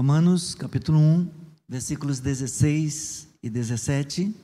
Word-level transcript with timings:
Romanos 0.00 0.54
capítulo 0.54 0.98
1, 0.98 1.30
versículos 1.68 2.20
16 2.20 3.28
e 3.42 3.50
17. 3.50 4.34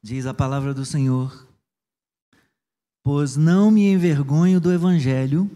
Diz 0.00 0.26
a 0.26 0.32
palavra 0.32 0.72
do 0.72 0.84
Senhor: 0.84 1.48
Pois 3.02 3.36
não 3.36 3.68
me 3.68 3.90
envergonho 3.90 4.60
do 4.60 4.72
Evangelho, 4.72 5.50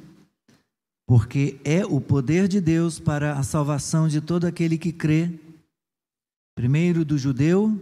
porque 1.06 1.60
é 1.64 1.86
o 1.86 2.00
poder 2.00 2.48
de 2.48 2.60
Deus 2.60 2.98
para 2.98 3.38
a 3.38 3.44
salvação 3.44 4.08
de 4.08 4.20
todo 4.20 4.48
aquele 4.48 4.76
que 4.76 4.92
crê, 4.92 5.30
primeiro 6.56 7.04
do 7.04 7.16
judeu 7.16 7.80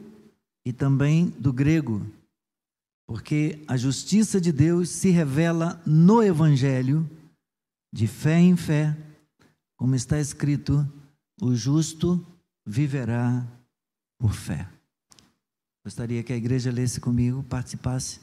e 0.67 0.73
também 0.75 1.31
do 1.31 1.51
grego 1.51 2.07
porque 3.09 3.65
a 3.67 3.75
justiça 3.75 4.39
de 4.39 4.53
Deus 4.53 4.91
se 4.91 5.09
revela 5.09 5.83
no 5.87 6.23
Evangelho, 6.23 7.09
de 7.91 8.07
fé 8.07 8.39
em 8.39 8.55
fé, 8.55 8.95
como 9.79 9.95
está 9.95 10.21
escrito: 10.21 10.87
o 11.41 11.55
justo 11.55 12.23
viverá 12.67 13.47
por 14.21 14.35
fé. 14.35 14.69
Gostaria 15.83 16.23
que 16.23 16.35
a 16.35 16.37
igreja 16.37 16.71
lesse 16.71 17.01
comigo, 17.01 17.43
participasse 17.45 18.21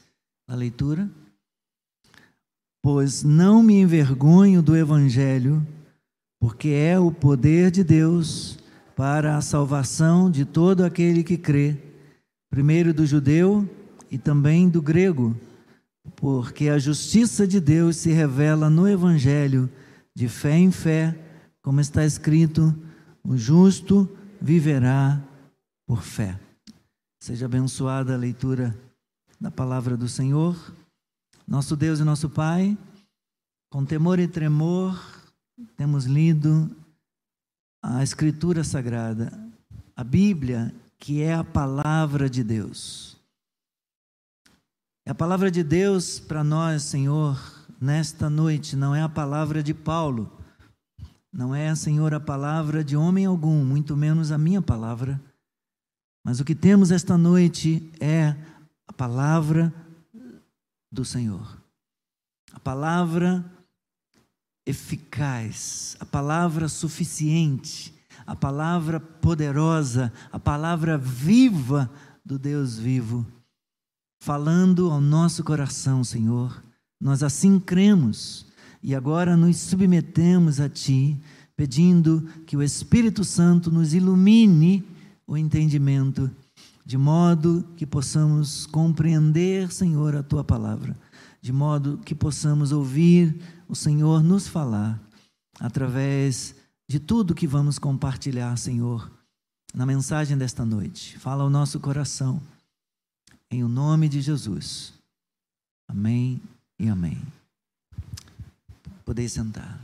da 0.48 0.54
leitura. 0.54 1.10
Pois 2.80 3.24
não 3.24 3.64
me 3.64 3.74
envergonho 3.80 4.62
do 4.62 4.76
Evangelho, 4.76 5.66
porque 6.40 6.68
é 6.68 6.96
o 6.96 7.10
poder 7.10 7.72
de 7.72 7.82
Deus 7.82 8.56
para 8.94 9.36
a 9.36 9.40
salvação 9.40 10.30
de 10.30 10.44
todo 10.44 10.84
aquele 10.84 11.24
que 11.24 11.36
crê, 11.36 11.76
primeiro 12.48 12.94
do 12.94 13.04
judeu 13.04 13.68
e 14.10 14.18
também 14.18 14.68
do 14.68 14.80
grego, 14.80 15.34
porque 16.14 16.68
a 16.68 16.78
justiça 16.78 17.46
de 17.46 17.60
Deus 17.60 17.96
se 17.96 18.10
revela 18.10 18.70
no 18.70 18.88
Evangelho, 18.88 19.70
de 20.14 20.28
fé 20.28 20.56
em 20.56 20.70
fé, 20.70 21.16
como 21.62 21.80
está 21.80 22.04
escrito: 22.04 22.74
o 23.24 23.36
justo 23.36 24.08
viverá 24.40 25.20
por 25.86 26.02
fé. 26.02 26.38
Seja 27.20 27.46
abençoada 27.46 28.14
a 28.14 28.18
leitura 28.18 28.76
da 29.40 29.50
palavra 29.50 29.96
do 29.96 30.08
Senhor. 30.08 30.56
Nosso 31.46 31.76
Deus 31.76 32.00
e 32.00 32.04
nosso 32.04 32.28
Pai, 32.28 32.76
com 33.70 33.84
temor 33.84 34.18
e 34.18 34.26
tremor, 34.26 35.00
temos 35.76 36.04
lido 36.04 36.70
a 37.82 38.02
Escritura 38.02 38.64
Sagrada, 38.64 39.32
a 39.94 40.02
Bíblia, 40.02 40.74
que 40.98 41.22
é 41.22 41.34
a 41.34 41.44
palavra 41.44 42.28
de 42.28 42.42
Deus. 42.42 43.15
A 45.08 45.14
palavra 45.14 45.52
de 45.52 45.62
Deus 45.62 46.18
para 46.18 46.42
nós, 46.42 46.82
Senhor, 46.82 47.40
nesta 47.80 48.28
noite, 48.28 48.74
não 48.74 48.92
é 48.92 49.00
a 49.00 49.08
palavra 49.08 49.62
de 49.62 49.72
Paulo, 49.72 50.36
não 51.32 51.54
é, 51.54 51.72
Senhor, 51.76 52.12
a 52.12 52.18
palavra 52.18 52.82
de 52.82 52.96
homem 52.96 53.24
algum, 53.24 53.64
muito 53.64 53.96
menos 53.96 54.32
a 54.32 54.36
minha 54.36 54.60
palavra, 54.60 55.22
mas 56.24 56.40
o 56.40 56.44
que 56.44 56.56
temos 56.56 56.90
esta 56.90 57.16
noite 57.16 57.88
é 58.00 58.34
a 58.84 58.92
palavra 58.92 59.72
do 60.90 61.04
Senhor, 61.04 61.56
a 62.52 62.58
palavra 62.58 63.44
eficaz, 64.66 65.96
a 66.00 66.04
palavra 66.04 66.66
suficiente, 66.66 67.94
a 68.26 68.34
palavra 68.34 68.98
poderosa, 68.98 70.12
a 70.32 70.40
palavra 70.40 70.98
viva 70.98 71.88
do 72.24 72.40
Deus 72.40 72.76
vivo 72.76 73.24
falando 74.26 74.90
ao 74.90 75.00
nosso 75.00 75.44
coração, 75.44 76.02
Senhor. 76.02 76.60
Nós 77.00 77.22
assim 77.22 77.60
cremos 77.60 78.44
e 78.82 78.92
agora 78.92 79.36
nos 79.36 79.56
submetemos 79.56 80.58
a 80.58 80.68
Ti, 80.68 81.16
pedindo 81.56 82.28
que 82.44 82.56
o 82.56 82.62
Espírito 82.62 83.22
Santo 83.22 83.70
nos 83.70 83.94
ilumine 83.94 84.84
o 85.28 85.36
entendimento, 85.36 86.28
de 86.84 86.98
modo 86.98 87.68
que 87.76 87.86
possamos 87.86 88.66
compreender, 88.66 89.70
Senhor, 89.70 90.16
a 90.16 90.24
Tua 90.24 90.42
palavra, 90.42 90.98
de 91.40 91.52
modo 91.52 92.00
que 92.04 92.12
possamos 92.12 92.72
ouvir 92.72 93.40
o 93.68 93.76
Senhor 93.76 94.24
nos 94.24 94.48
falar 94.48 95.00
através 95.60 96.52
de 96.90 96.98
tudo 96.98 97.32
que 97.32 97.46
vamos 97.46 97.78
compartilhar, 97.78 98.58
Senhor, 98.58 99.08
na 99.72 99.86
mensagem 99.86 100.36
desta 100.36 100.64
noite. 100.64 101.16
Fala 101.16 101.44
ao 101.44 101.50
nosso 101.50 101.78
coração 101.78 102.42
em 103.50 103.62
o 103.62 103.68
nome 103.68 104.08
de 104.08 104.20
Jesus. 104.20 104.92
Amém 105.88 106.40
e 106.78 106.88
amém. 106.88 107.20
Podeis 109.04 109.32
sentar. 109.32 109.80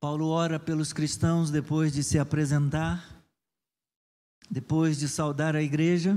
Paulo 0.00 0.28
ora 0.28 0.60
pelos 0.60 0.92
cristãos 0.92 1.50
depois 1.50 1.92
de 1.92 2.04
se 2.04 2.18
apresentar, 2.18 3.20
depois 4.48 4.98
de 4.98 5.08
saudar 5.08 5.56
a 5.56 5.62
igreja, 5.62 6.16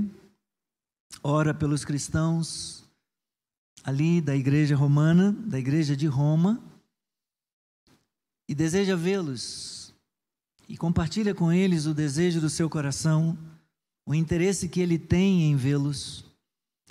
ora 1.23 1.53
pelos 1.53 1.83
cristãos 1.83 2.83
ali 3.83 4.21
da 4.21 4.35
igreja 4.35 4.75
romana, 4.75 5.31
da 5.31 5.57
igreja 5.57 5.97
de 5.97 6.05
Roma, 6.05 6.61
e 8.47 8.53
deseja 8.53 8.95
vê-los 8.95 9.80
e 10.71 10.77
compartilha 10.77 11.35
com 11.35 11.51
eles 11.51 11.85
o 11.85 11.93
desejo 11.93 12.39
do 12.39 12.49
seu 12.49 12.69
coração, 12.69 13.37
o 14.07 14.15
interesse 14.15 14.69
que 14.69 14.79
ele 14.79 14.97
tem 14.97 15.51
em 15.51 15.55
vê-los. 15.57 16.23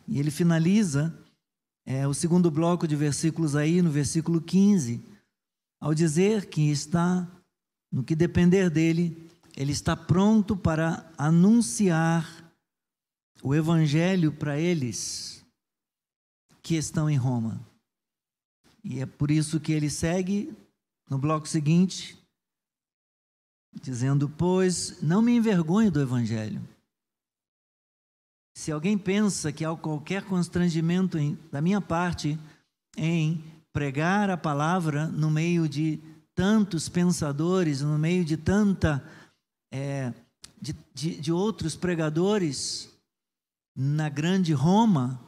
E 0.07 0.19
ele 0.19 0.31
finaliza 0.31 1.19
é, 1.87 2.07
o 2.07 2.13
segundo 2.13 2.51
bloco 2.51 2.87
de 2.87 2.95
versículos 2.95 3.57
aí, 3.57 3.81
no 3.81 3.91
versículo 3.91 4.39
15, 4.39 5.03
ao 5.81 5.95
dizer 5.95 6.51
que 6.51 6.71
está, 6.71 7.27
no 7.91 8.05
que 8.05 8.15
depender 8.15 8.69
dele, 8.69 9.17
ele 9.57 9.73
está 9.73 9.97
pronto 9.97 10.55
para 10.55 11.11
anunciar 11.17 12.53
o 13.43 13.55
evangelho 13.55 14.31
para 14.31 14.61
eles 14.61 15.43
que 16.63 16.75
estão 16.75 17.09
em 17.09 17.17
Roma. 17.17 17.67
E 18.85 19.01
é 19.01 19.07
por 19.07 19.31
isso 19.31 19.59
que 19.59 19.73
ele 19.73 19.89
segue 19.89 20.55
no 21.09 21.17
bloco 21.17 21.49
seguinte, 21.49 22.20
dizendo: 23.73 24.29
Pois 24.29 25.01
não 25.03 25.23
me 25.23 25.37
envergonho 25.37 25.91
do 25.91 26.01
Evangelho. 26.01 26.61
Se 28.55 28.73
alguém 28.73 28.99
pensa 28.99 29.53
que 29.53 29.65
há 29.65 29.75
qualquer 29.75 30.25
constrangimento 30.25 31.17
em, 31.17 31.39
da 31.51 31.61
minha 31.61 31.81
parte 31.81 32.39
em 32.97 33.43
pregar 33.73 34.29
a 34.29 34.37
palavra 34.37 35.07
no 35.07 35.31
meio 35.31 35.69
de 35.69 35.99
tantos 36.35 36.89
pensadores, 36.89 37.81
no 37.81 37.99
meio 37.99 38.25
de 38.25 38.37
tanta 38.37 39.03
é, 39.73 40.13
de, 40.61 40.75
de, 40.93 41.21
de 41.21 41.33
outros 41.33 41.77
pregadores 41.77 42.91
na 43.75 44.09
grande 44.09 44.53
Roma, 44.53 45.21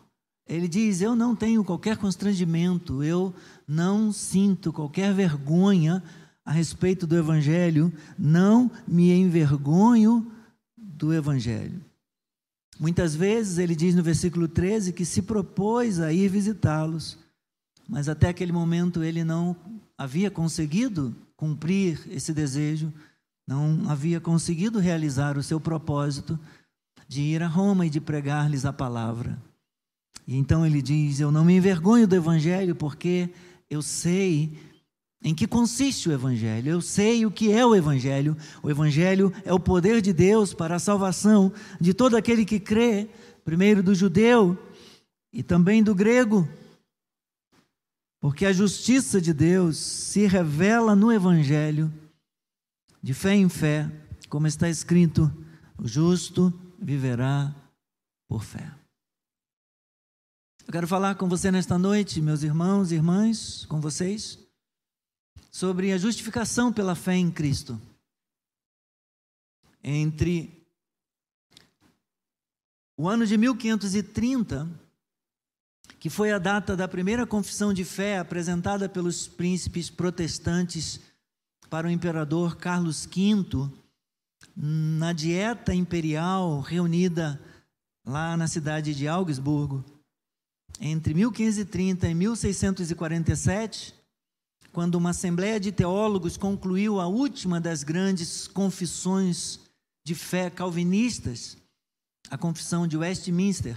ele 0.47 0.69
diz: 0.69 1.01
Eu 1.01 1.15
não 1.15 1.35
tenho 1.35 1.65
qualquer 1.65 1.97
constrangimento, 1.97 3.03
eu 3.03 3.35
não 3.67 4.13
sinto 4.13 4.73
qualquer 4.73 5.15
vergonha 5.15 6.03
a 6.45 6.53
respeito 6.53 7.07
do 7.07 7.17
Evangelho, 7.17 7.93
não 8.19 8.71
me 8.87 9.13
envergonho 9.13 10.31
do 10.77 11.13
Evangelho. 11.13 11.81
Muitas 12.79 13.15
vezes 13.15 13.59
ele 13.59 13.77
diz 13.77 13.95
no 13.95 14.03
versículo 14.03 14.49
13 14.49 14.93
que 14.93 15.05
se 15.05 15.23
propôs 15.23 16.01
a 16.01 16.13
ir 16.13 16.29
visitá-los, 16.29 17.19
mas 17.89 18.09
até 18.09 18.29
aquele 18.29 18.53
momento 18.53 19.03
ele 19.05 19.23
não 19.23 19.55
havia 19.97 20.31
conseguido 20.31 21.15
cumprir 21.37 22.01
esse 22.11 22.33
desejo, 22.33 22.93
não 23.47 23.89
havia 23.89 24.21
conseguido 24.21 24.79
realizar 24.79 25.37
o 25.37 25.43
seu 25.43 25.61
propósito 25.61 26.39
de 27.07 27.21
ir 27.21 27.43
a 27.43 27.49
Roma 27.49 27.87
e 27.87 27.91
de 27.91 28.01
pregar-lhes 28.01 28.65
a 28.65 28.73
palavra. 28.73 29.39
E 30.27 30.37
então 30.37 30.65
ele 30.65 30.81
diz: 30.81 31.21
Eu 31.21 31.31
não 31.31 31.45
me 31.45 31.57
envergonho 31.57 32.07
do 32.07 32.17
Evangelho, 32.17 32.75
porque 32.75 33.31
eu 33.69 33.83
sei 33.83 34.57
em 35.25 35.35
que 35.35 35.47
consiste 35.47 36.09
o 36.09 36.13
Evangelho? 36.13 36.71
Eu 36.71 36.81
sei 36.81 37.25
o 37.25 37.31
que 37.31 37.53
é 37.53 37.65
o 37.65 37.75
Evangelho. 37.75 38.37
O 38.63 38.71
Evangelho 38.71 39.33
é 39.45 39.53
o 39.53 39.61
poder 39.61 40.03
de 40.03 40.13
Deus 40.13 40.53
para 40.53 40.77
a 40.77 40.81
salvação 40.81 41.53
de 41.81 41.95
todo 41.95 42.17
aquele 42.17 42.45
que 42.45 42.59
crê, 42.59 43.09
primeiro 43.45 43.83
do 43.83 43.95
judeu 43.95 44.59
e 45.33 45.43
também 45.43 45.83
do 45.83 45.95
grego. 45.95 46.49
Porque 48.21 48.47
a 48.47 48.53
justiça 48.53 49.21
de 49.21 49.33
Deus 49.33 49.77
se 49.77 50.27
revela 50.27 50.95
no 50.95 51.13
Evangelho, 51.13 51.93
de 53.03 53.15
fé 53.15 53.35
em 53.35 53.49
fé, 53.49 53.91
como 54.29 54.47
está 54.47 54.69
escrito: 54.69 55.33
o 55.79 55.87
justo 55.87 56.53
viverá 56.81 57.55
por 58.29 58.45
fé. 58.45 58.73
Eu 60.67 60.73
quero 60.73 60.87
falar 60.87 61.17
com 61.17 61.29
você 61.29 61.51
nesta 61.51 61.77
noite, 61.77 62.21
meus 62.21 62.43
irmãos 62.43 62.93
e 62.93 62.95
irmãs, 62.95 63.67
com 63.67 63.81
vocês 63.81 64.42
sobre 65.51 65.93
a 65.93 65.99
justificação 65.99 66.73
pela 66.73 66.95
fé 66.95 67.15
em 67.15 67.31
Cristo. 67.31 67.81
Entre 69.85 70.67
O 72.97 73.09
ano 73.09 73.27
de 73.27 73.37
1530, 73.37 74.69
que 75.99 76.11
foi 76.11 76.33
a 76.33 76.39
data 76.39 76.77
da 76.77 76.89
primeira 76.89 77.27
confissão 77.27 77.73
de 77.73 77.85
fé 77.85 78.19
apresentada 78.19 78.89
pelos 78.89 79.29
príncipes 79.29 79.91
protestantes 79.91 81.01
para 81.69 81.87
o 81.87 81.91
imperador 81.91 82.57
Carlos 82.57 83.07
V, 83.07 83.71
na 84.57 85.13
dieta 85.13 85.75
imperial 85.75 86.61
reunida 86.61 87.41
lá 88.05 88.37
na 88.37 88.47
cidade 88.47 88.95
de 88.95 89.07
Augsburgo, 89.09 89.85
entre 90.81 91.15
1530 91.15 92.09
e 92.09 92.15
1647, 92.15 93.95
quando 94.73 94.95
uma 94.95 95.11
assembleia 95.11 95.61
de 95.61 95.71
teólogos 95.71 96.37
concluiu 96.37 96.99
a 96.99 97.07
última 97.07 97.61
das 97.61 97.83
grandes 97.83 98.49
confissões 98.49 99.61
de 100.05 100.15
fé 100.15 100.49
calvinistas, 100.49 101.57
a 102.31 102.39
confissão 102.39 102.87
de 102.87 102.97
Westminster, 102.97 103.77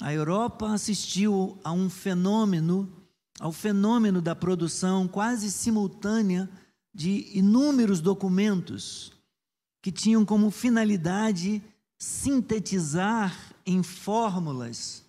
a 0.00 0.12
Europa 0.12 0.72
assistiu 0.72 1.58
a 1.62 1.70
um 1.70 1.88
fenômeno, 1.90 2.90
ao 3.38 3.52
fenômeno 3.52 4.20
da 4.22 4.34
produção 4.34 5.06
quase 5.06 5.50
simultânea 5.52 6.48
de 6.92 7.30
inúmeros 7.36 8.00
documentos 8.00 9.12
que 9.82 9.92
tinham 9.92 10.24
como 10.24 10.50
finalidade 10.50 11.62
sintetizar 11.98 13.54
em 13.66 13.82
fórmulas 13.82 15.04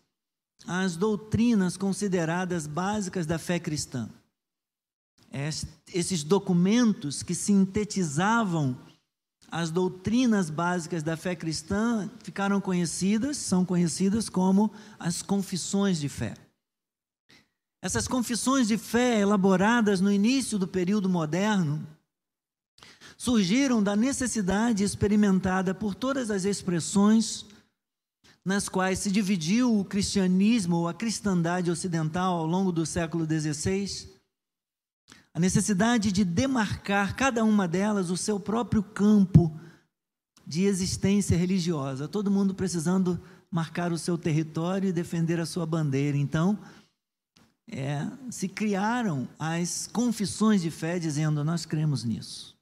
as 0.68 0.98
doutrinas 0.98 1.78
consideradas 1.78 2.68
básicas 2.68 3.26
da 3.26 3.38
fé 3.38 3.60
cristã. 3.60 4.10
Esses 5.94 6.24
documentos 6.24 7.22
que 7.22 7.36
sintetizavam 7.36 8.78
as 9.52 9.70
doutrinas 9.70 10.50
básicas 10.50 11.04
da 11.04 11.18
fé 11.18 11.36
cristã 11.36 12.10
ficaram 12.24 12.62
conhecidas, 12.62 13.38
são 13.38 13.66
conhecidas 13.66 14.30
como 14.30 14.72
as 14.98 15.22
confissões 15.22 16.00
de 16.00 16.08
fé. 16.08 16.36
Essas 17.82 18.08
confissões 18.08 18.68
de 18.68 18.78
fé, 18.78 19.20
elaboradas 19.20 20.02
no 20.02 20.12
início 20.12 20.58
do 20.58 20.68
período 20.68 21.10
moderno, 21.10 21.86
surgiram 23.18 23.84
da 23.84 23.96
necessidade 23.96 24.84
experimentada 24.84 25.74
por 25.74 25.94
todas 25.94 26.32
as 26.32 26.46
expressões 26.46 27.46
nas 28.44 28.70
quais 28.70 29.00
se 29.00 29.12
dividiu 29.12 29.80
o 29.80 29.86
cristianismo 29.86 30.78
ou 30.78 30.88
a 30.88 30.94
cristandade 30.94 31.70
ocidental 31.70 32.38
ao 32.38 32.46
longo 32.46 32.72
do 32.72 32.86
século 32.86 33.26
XVI, 33.26 34.15
a 35.36 35.40
necessidade 35.40 36.14
de 36.14 36.24
demarcar 36.24 37.14
cada 37.14 37.44
uma 37.44 37.68
delas 37.68 38.10
o 38.10 38.16
seu 38.16 38.40
próprio 38.40 38.82
campo 38.82 39.54
de 40.48 40.64
existência 40.64 41.36
religiosa, 41.36 42.08
todo 42.08 42.32
mundo 42.32 42.56
precisando 42.56 43.22
marcar 43.52 43.92
o 43.92 43.98
seu 43.98 44.18
território 44.18 44.88
e 44.88 44.94
defender 44.94 45.38
a 45.38 45.46
sua 45.46 45.66
bandeira. 45.66 46.16
Então, 46.16 46.58
é, 47.70 48.10
se 48.30 48.48
criaram 48.48 49.28
as 49.38 49.88
confissões 49.92 50.62
de 50.62 50.72
fé 50.72 50.98
dizendo: 50.98 51.44
Nós 51.44 51.66
cremos 51.66 52.06
nisso. 52.06 52.56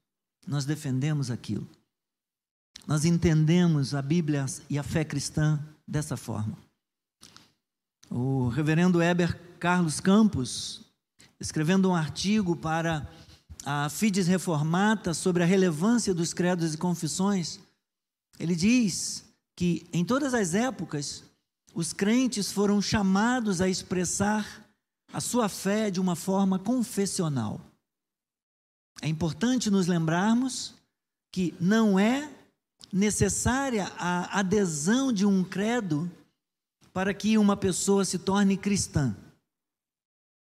Nós 0.48 0.66
defendemos 0.66 1.30
aquilo. 1.30 1.70
Nós 2.88 3.06
entendemos 3.06 3.94
a 3.94 4.02
Bíblia 4.02 4.48
e 4.68 4.80
a 4.80 4.84
fé 4.84 5.06
cristã 5.06 5.64
dessa 5.88 6.18
forma. 6.18 6.58
O 8.10 8.48
reverendo 8.48 9.00
Heber 9.00 9.40
Carlos 9.60 10.00
Campos, 10.00 10.84
escrevendo 11.44 11.90
um 11.90 11.96
artigo 11.96 12.56
para 12.56 13.06
a 13.66 13.90
Fides 13.90 14.28
Reformata 14.28 15.14
sobre 15.14 15.44
a 15.44 15.46
relevância 15.46 16.14
dos 16.14 16.34
credos 16.34 16.74
e 16.74 16.78
confissões, 16.78 17.60
ele 18.40 18.56
diz 18.56 19.26
que 19.54 19.86
em 19.92 20.06
todas 20.06 20.34
as 20.34 20.54
épocas 20.54 21.22
os 21.76 21.92
crentes 21.92 22.50
foram 22.50 22.82
chamados 22.82 23.60
a 23.60 23.68
expressar 23.68 24.66
a 25.12 25.20
sua 25.20 25.50
fé 25.50 25.92
de 25.92 26.00
uma 26.00 26.16
forma 26.16 26.58
confessional. 26.58 27.60
É 29.02 29.10
importante 29.10 29.70
nos 29.70 29.86
lembrarmos 29.86 30.76
que 31.30 31.54
não 31.60 32.00
é 32.00 32.32
necessária 32.90 33.92
a 33.98 34.40
adesão 34.40 35.12
de 35.12 35.26
um 35.26 35.44
credo 35.44 36.10
para 36.94 37.14
que 37.14 37.38
uma 37.38 37.58
pessoa 37.58 38.06
se 38.06 38.18
torne 38.18 38.56
cristã. 38.56 39.14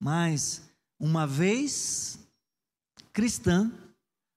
Mas, 0.00 0.71
uma 1.02 1.26
vez 1.26 2.16
cristã, 3.12 3.72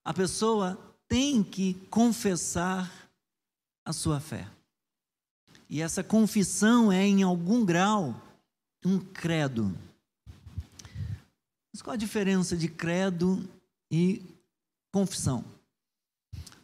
a 0.03 0.11
pessoa 0.11 0.75
tem 1.07 1.43
que 1.43 1.75
confessar 1.91 2.91
a 3.85 3.93
sua 3.93 4.19
fé. 4.19 4.47
E 5.69 5.79
essa 5.79 6.03
confissão 6.03 6.91
é, 6.91 7.05
em 7.05 7.21
algum 7.21 7.63
grau, 7.63 8.19
um 8.83 8.99
credo. 8.99 9.77
Mas 11.71 11.83
qual 11.83 11.93
a 11.93 11.97
diferença 11.97 12.57
de 12.57 12.67
credo 12.67 13.47
e 13.91 14.23
confissão. 14.91 15.45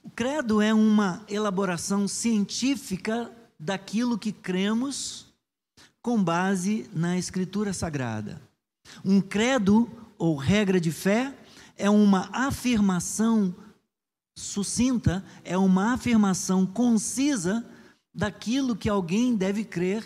O 0.03 0.09
credo 0.09 0.63
é 0.63 0.73
uma 0.73 1.23
elaboração 1.29 2.07
científica 2.07 3.31
daquilo 3.59 4.17
que 4.17 4.31
cremos 4.31 5.27
com 6.01 6.23
base 6.23 6.89
na 6.91 7.19
Escritura 7.19 7.71
Sagrada. 7.71 8.41
Um 9.03 9.21
credo 9.21 9.89
ou 10.17 10.35
regra 10.35 10.79
de 10.79 10.91
fé 10.91 11.35
é 11.77 11.89
uma 11.89 12.29
afirmação 12.31 13.55
sucinta, 14.35 15.23
é 15.43 15.57
uma 15.57 15.93
afirmação 15.93 16.65
concisa 16.65 17.65
daquilo 18.13 18.75
que 18.75 18.89
alguém 18.89 19.35
deve 19.35 19.63
crer 19.63 20.05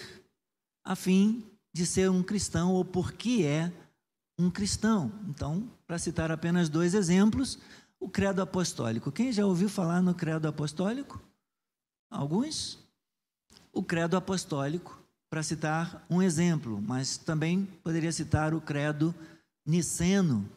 a 0.84 0.96
fim 0.96 1.44
de 1.74 1.86
ser 1.86 2.10
um 2.10 2.24
cristão 2.24 2.74
ou 2.74 2.86
porque 2.86 3.44
é 3.44 3.72
um 4.38 4.50
cristão. 4.50 5.12
Então, 5.28 5.70
para 5.88 5.98
citar 5.98 6.32
apenas 6.32 6.70
dois 6.70 6.94
exemplos, 6.94 7.60
o 8.00 8.10
credo 8.10 8.42
apostólico. 8.42 9.12
Quem 9.12 9.32
já 9.32 9.46
ouviu 9.46 9.68
falar 9.68 10.02
no 10.02 10.14
credo 10.14 10.48
apostólico? 10.48 11.22
Alguns? 12.10 12.80
O 13.74 13.84
credo 13.84 14.16
apostólico, 14.16 15.04
para 15.36 15.44
citar 15.44 16.06
um 16.10 16.22
exemplo, 16.22 16.82
mas 16.82 17.18
também 17.18 17.66
poderia 17.84 18.10
citar 18.10 18.54
o 18.54 18.62
credo 18.62 19.14
niceno. 19.66 20.50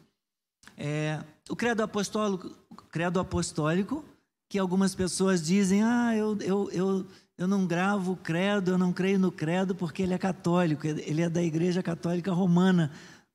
É, 0.77 1.21
o 1.49 1.55
credo 1.55 1.83
apostólico, 1.83 2.49
credo 2.89 3.19
apostólico, 3.19 4.05
que 4.47 4.57
algumas 4.57 4.95
pessoas 4.95 5.45
dizem, 5.45 5.83
ah, 5.83 6.15
eu, 6.15 6.37
eu, 6.39 6.71
eu, 6.71 7.05
eu 7.37 7.45
não 7.45 7.67
gravo 7.67 8.13
o 8.13 8.15
credo, 8.15 8.71
eu 8.71 8.77
não 8.77 8.93
creio 8.93 9.19
no 9.19 9.33
credo 9.33 9.75
porque 9.75 10.01
ele 10.01 10.13
é 10.13 10.17
católico, 10.17 10.87
ele 10.87 11.23
é 11.23 11.29
da 11.29 11.43
Igreja 11.43 11.83
Católica 11.83 12.31
Romana. 12.31 12.89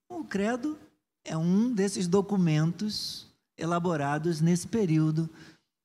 O 0.08 0.24
credo 0.24 0.78
é 1.26 1.36
um 1.36 1.70
desses 1.74 2.08
documentos 2.08 3.26
elaborados 3.58 4.40
nesse 4.40 4.66
período 4.66 5.28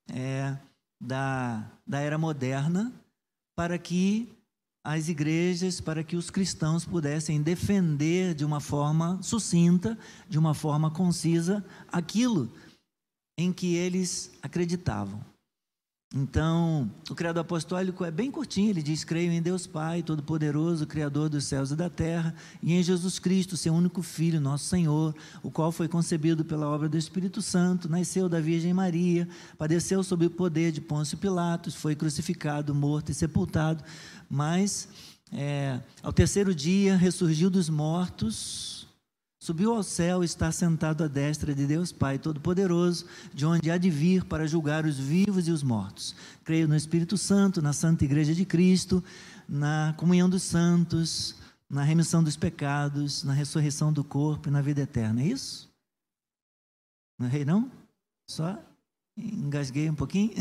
é, 0.10 0.58
da, 1.02 1.70
da 1.86 2.00
era 2.00 2.18
moderna 2.18 2.94
para 3.58 3.78
que 3.78 4.39
as 4.84 5.10
igrejas, 5.10 5.82
para 5.82 6.04
que 6.04 6.16
os 6.16 6.30
cristãos 6.30 6.86
pudessem 6.86 7.42
defender 7.42 8.34
de 8.34 8.46
uma 8.46 8.60
forma 8.60 9.22
sucinta, 9.22 9.98
de 10.28 10.40
uma 10.40 10.54
forma 10.54 10.90
concisa, 10.90 11.66
aquilo 11.92 12.52
em 13.38 13.54
que 13.54 13.76
eles 13.76 14.32
acreditavam. 14.42 15.24
Então, 16.12 16.90
o 17.08 17.14
credo 17.14 17.40
apostólico 17.40 18.04
é 18.04 18.10
bem 18.10 18.32
curtinho, 18.32 18.72
ele 18.72 18.82
diz: 18.82 19.04
Creio 19.04 19.32
em 19.32 19.44
Deus 19.44 19.68
Pai, 19.68 20.02
Todo-Poderoso, 20.02 20.88
Criador 20.88 21.30
dos 21.30 21.46
céus 21.46 21.70
e 21.70 21.76
da 21.76 21.88
terra, 21.88 22.34
e 22.64 22.74
em 22.74 22.82
Jesus 22.82 23.20
Cristo, 23.20 23.56
seu 23.56 23.72
único 23.72 24.02
Filho, 24.02 24.42
nosso 24.42 24.66
Senhor, 24.66 25.14
o 25.44 25.52
qual 25.52 25.72
foi 25.72 25.88
concebido 25.88 26.44
pela 26.44 26.68
obra 26.68 26.90
do 26.90 26.98
Espírito 26.98 27.44
Santo, 27.44 27.88
nasceu 27.88 28.28
da 28.28 28.42
Virgem 28.42 28.74
Maria, 28.74 29.28
padeceu 29.56 30.02
sob 30.02 30.26
o 30.26 30.32
poder 30.32 30.72
de 30.72 30.82
Pôncio 30.82 31.16
Pilatos, 31.16 31.76
foi 31.76 31.96
crucificado, 31.96 32.74
morto 32.74 33.12
e 33.12 33.14
sepultado, 33.14 33.84
mas 34.30 34.88
é, 35.32 35.80
ao 36.04 36.14
terceiro 36.14 36.54
dia 36.54 36.96
ressurgiu 36.96 37.50
dos 37.50 37.70
mortos 37.70 38.80
Subiu 39.42 39.74
ao 39.74 39.82
céu 39.82 40.22
e 40.22 40.26
está 40.26 40.52
sentado 40.52 41.02
à 41.02 41.08
destra 41.08 41.56
de 41.56 41.66
Deus 41.66 41.94
Pai 41.94 42.20
Todo-Poderoso, 42.20 43.06
de 43.34 43.46
onde 43.46 43.72
há 43.72 43.78
de 43.78 43.90
vir 43.90 44.26
para 44.26 44.46
julgar 44.46 44.86
os 44.86 45.00
vivos 45.00 45.48
e 45.48 45.52
os 45.52 45.64
mortos. 45.64 46.14
Creio 46.44 46.68
no 46.68 46.76
Espírito 46.76 47.18
Santo, 47.18 47.62
na 47.62 47.72
Santa 47.72 48.04
Igreja 48.04 48.36
de 48.36 48.44
Cristo, 48.44 49.02
na 49.48 49.94
comunhão 49.96 50.30
dos 50.30 50.44
santos, 50.44 51.36
na 51.70 51.84
remissão 51.84 52.22
dos 52.22 52.36
pecados, 52.36 53.24
na 53.24 53.32
ressurreição 53.32 53.94
do 53.94 54.04
corpo 54.04 54.50
e 54.50 54.52
na 54.52 54.62
vida 54.62 54.82
eterna. 54.82 55.22
É 55.22 55.28
isso? 55.28 55.72
Não 57.18 57.28
errei, 57.28 57.46
não? 57.46 57.72
Só 58.30 58.62
engasguei 59.18 59.90
um 59.90 59.96
pouquinho? 59.96 60.34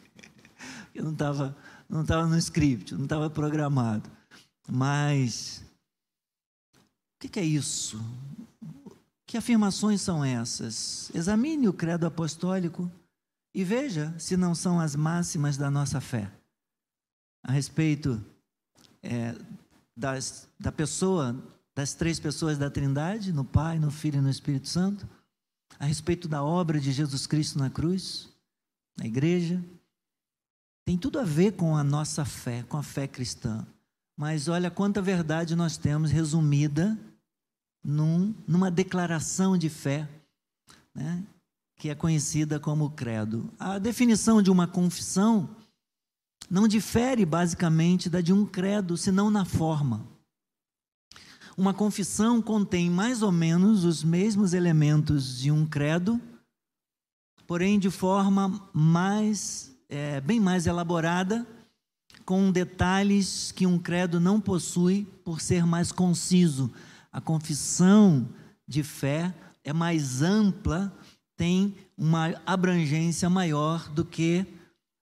Eu 0.94 1.02
não 1.04 1.12
estava 1.12 1.56
não 1.92 2.04
tava 2.04 2.26
no 2.26 2.36
script, 2.38 2.94
não 2.94 3.04
estava 3.04 3.30
programado. 3.30 4.10
Mas 4.68 5.62
que, 7.22 7.28
que 7.28 7.38
é 7.38 7.44
isso? 7.44 8.00
Que 9.26 9.36
afirmações 9.36 10.00
são 10.00 10.24
essas? 10.24 11.08
Examine 11.14 11.68
o 11.68 11.72
credo 11.72 12.04
apostólico 12.04 12.90
e 13.54 13.62
veja 13.62 14.12
se 14.18 14.36
não 14.36 14.56
são 14.56 14.80
as 14.80 14.96
máximas 14.96 15.56
da 15.56 15.70
nossa 15.70 16.00
fé. 16.00 16.30
a 17.44 17.52
respeito 17.52 18.20
é, 19.02 19.36
das, 19.96 20.48
da 20.58 20.72
pessoa, 20.72 21.36
das 21.74 21.94
três 21.94 22.18
pessoas 22.18 22.58
da 22.58 22.70
Trindade, 22.70 23.32
no 23.32 23.44
Pai, 23.44 23.78
no 23.78 23.90
Filho 23.90 24.18
e 24.18 24.20
no 24.20 24.30
Espírito 24.30 24.68
Santo, 24.68 25.08
a 25.78 25.84
respeito 25.84 26.26
da 26.28 26.42
obra 26.42 26.80
de 26.80 26.90
Jesus 26.90 27.26
Cristo 27.26 27.58
na 27.58 27.70
cruz, 27.70 28.28
na 28.98 29.06
igreja. 29.06 29.62
Tem 30.84 30.96
tudo 30.98 31.18
a 31.18 31.24
ver 31.24 31.52
com 31.52 31.76
a 31.76 31.84
nossa 31.84 32.24
fé, 32.24 32.64
com 32.64 32.76
a 32.76 32.82
fé 32.82 33.06
cristã. 33.06 33.66
Mas 34.16 34.48
olha 34.48 34.70
quanta 34.70 35.00
verdade 35.00 35.56
nós 35.56 35.76
temos 35.76 36.10
resumida 36.10 36.98
num, 37.82 38.34
numa 38.46 38.70
declaração 38.70 39.56
de 39.56 39.68
fé, 39.68 40.08
né, 40.94 41.24
que 41.76 41.88
é 41.88 41.94
conhecida 41.94 42.60
como 42.60 42.90
credo. 42.90 43.50
A 43.58 43.78
definição 43.78 44.42
de 44.42 44.50
uma 44.50 44.66
confissão 44.66 45.48
não 46.50 46.68
difere 46.68 47.24
basicamente 47.24 48.10
da 48.10 48.20
de 48.20 48.32
um 48.32 48.44
credo, 48.44 48.96
senão 48.96 49.30
na 49.30 49.44
forma. 49.44 50.06
Uma 51.56 51.74
confissão 51.74 52.40
contém 52.40 52.90
mais 52.90 53.22
ou 53.22 53.32
menos 53.32 53.84
os 53.84 54.02
mesmos 54.02 54.54
elementos 54.54 55.38
de 55.38 55.50
um 55.50 55.66
credo, 55.66 56.20
porém 57.46 57.78
de 57.78 57.90
forma 57.90 58.68
mais, 58.72 59.71
é, 59.92 60.22
bem 60.22 60.40
mais 60.40 60.66
elaborada, 60.66 61.46
com 62.24 62.50
detalhes 62.50 63.52
que 63.52 63.66
um 63.66 63.78
credo 63.78 64.18
não 64.18 64.40
possui 64.40 65.04
por 65.22 65.38
ser 65.38 65.66
mais 65.66 65.92
conciso. 65.92 66.72
A 67.12 67.20
confissão 67.20 68.26
de 68.66 68.82
fé 68.82 69.34
é 69.62 69.70
mais 69.70 70.22
ampla, 70.22 70.90
tem 71.36 71.74
uma 71.94 72.34
abrangência 72.46 73.28
maior 73.28 73.90
do 73.90 74.02
que 74.02 74.46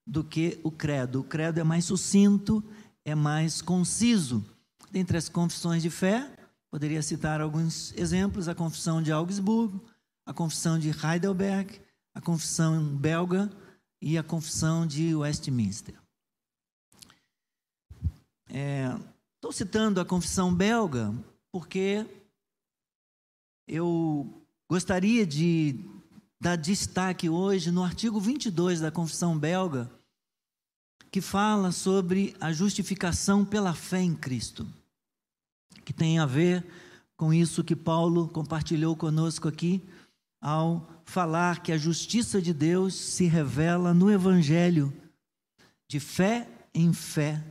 do 0.04 0.24
que 0.24 0.58
o 0.64 0.72
credo. 0.72 1.20
O 1.20 1.24
credo 1.24 1.60
é 1.60 1.62
mais 1.62 1.84
sucinto, 1.84 2.64
é 3.04 3.14
mais 3.14 3.62
conciso. 3.62 4.44
Dentre 4.90 5.16
as 5.16 5.28
confissões 5.28 5.82
de 5.82 5.90
fé, 5.90 6.28
poderia 6.68 7.00
citar 7.00 7.40
alguns 7.40 7.94
exemplos: 7.96 8.48
a 8.48 8.56
confissão 8.56 9.00
de 9.00 9.12
Augsburgo, 9.12 9.80
a 10.26 10.32
confissão 10.32 10.80
de 10.80 10.90
Heidelberg, 10.90 11.80
a 12.12 12.20
confissão 12.20 12.82
belga 12.96 13.48
e 14.00 14.16
a 14.16 14.22
confissão 14.22 14.86
de 14.86 15.14
Westminster. 15.14 15.94
Estou 18.48 19.50
é, 19.50 19.52
citando 19.52 20.00
a 20.00 20.04
confissão 20.04 20.54
belga 20.54 21.14
porque 21.52 22.06
eu 23.66 24.42
gostaria 24.68 25.26
de 25.26 25.84
dar 26.40 26.56
destaque 26.56 27.28
hoje 27.28 27.70
no 27.70 27.84
artigo 27.84 28.18
22 28.18 28.80
da 28.80 28.90
confissão 28.90 29.38
belga, 29.38 29.90
que 31.10 31.20
fala 31.20 31.70
sobre 31.70 32.34
a 32.40 32.52
justificação 32.52 33.44
pela 33.44 33.74
fé 33.74 34.00
em 34.00 34.14
Cristo, 34.14 34.66
que 35.84 35.92
tem 35.92 36.18
a 36.18 36.26
ver 36.26 36.64
com 37.16 37.34
isso 37.34 37.62
que 37.62 37.76
Paulo 37.76 38.28
compartilhou 38.28 38.96
conosco 38.96 39.46
aqui, 39.46 39.82
ao 40.40 40.88
falar 41.04 41.62
que 41.62 41.72
a 41.72 41.78
justiça 41.78 42.40
de 42.40 42.54
Deus 42.54 42.94
se 42.94 43.26
revela 43.26 43.92
no 43.92 44.10
Evangelho, 44.10 44.92
de 45.88 46.00
fé 46.00 46.48
em 46.72 46.92
fé, 46.92 47.44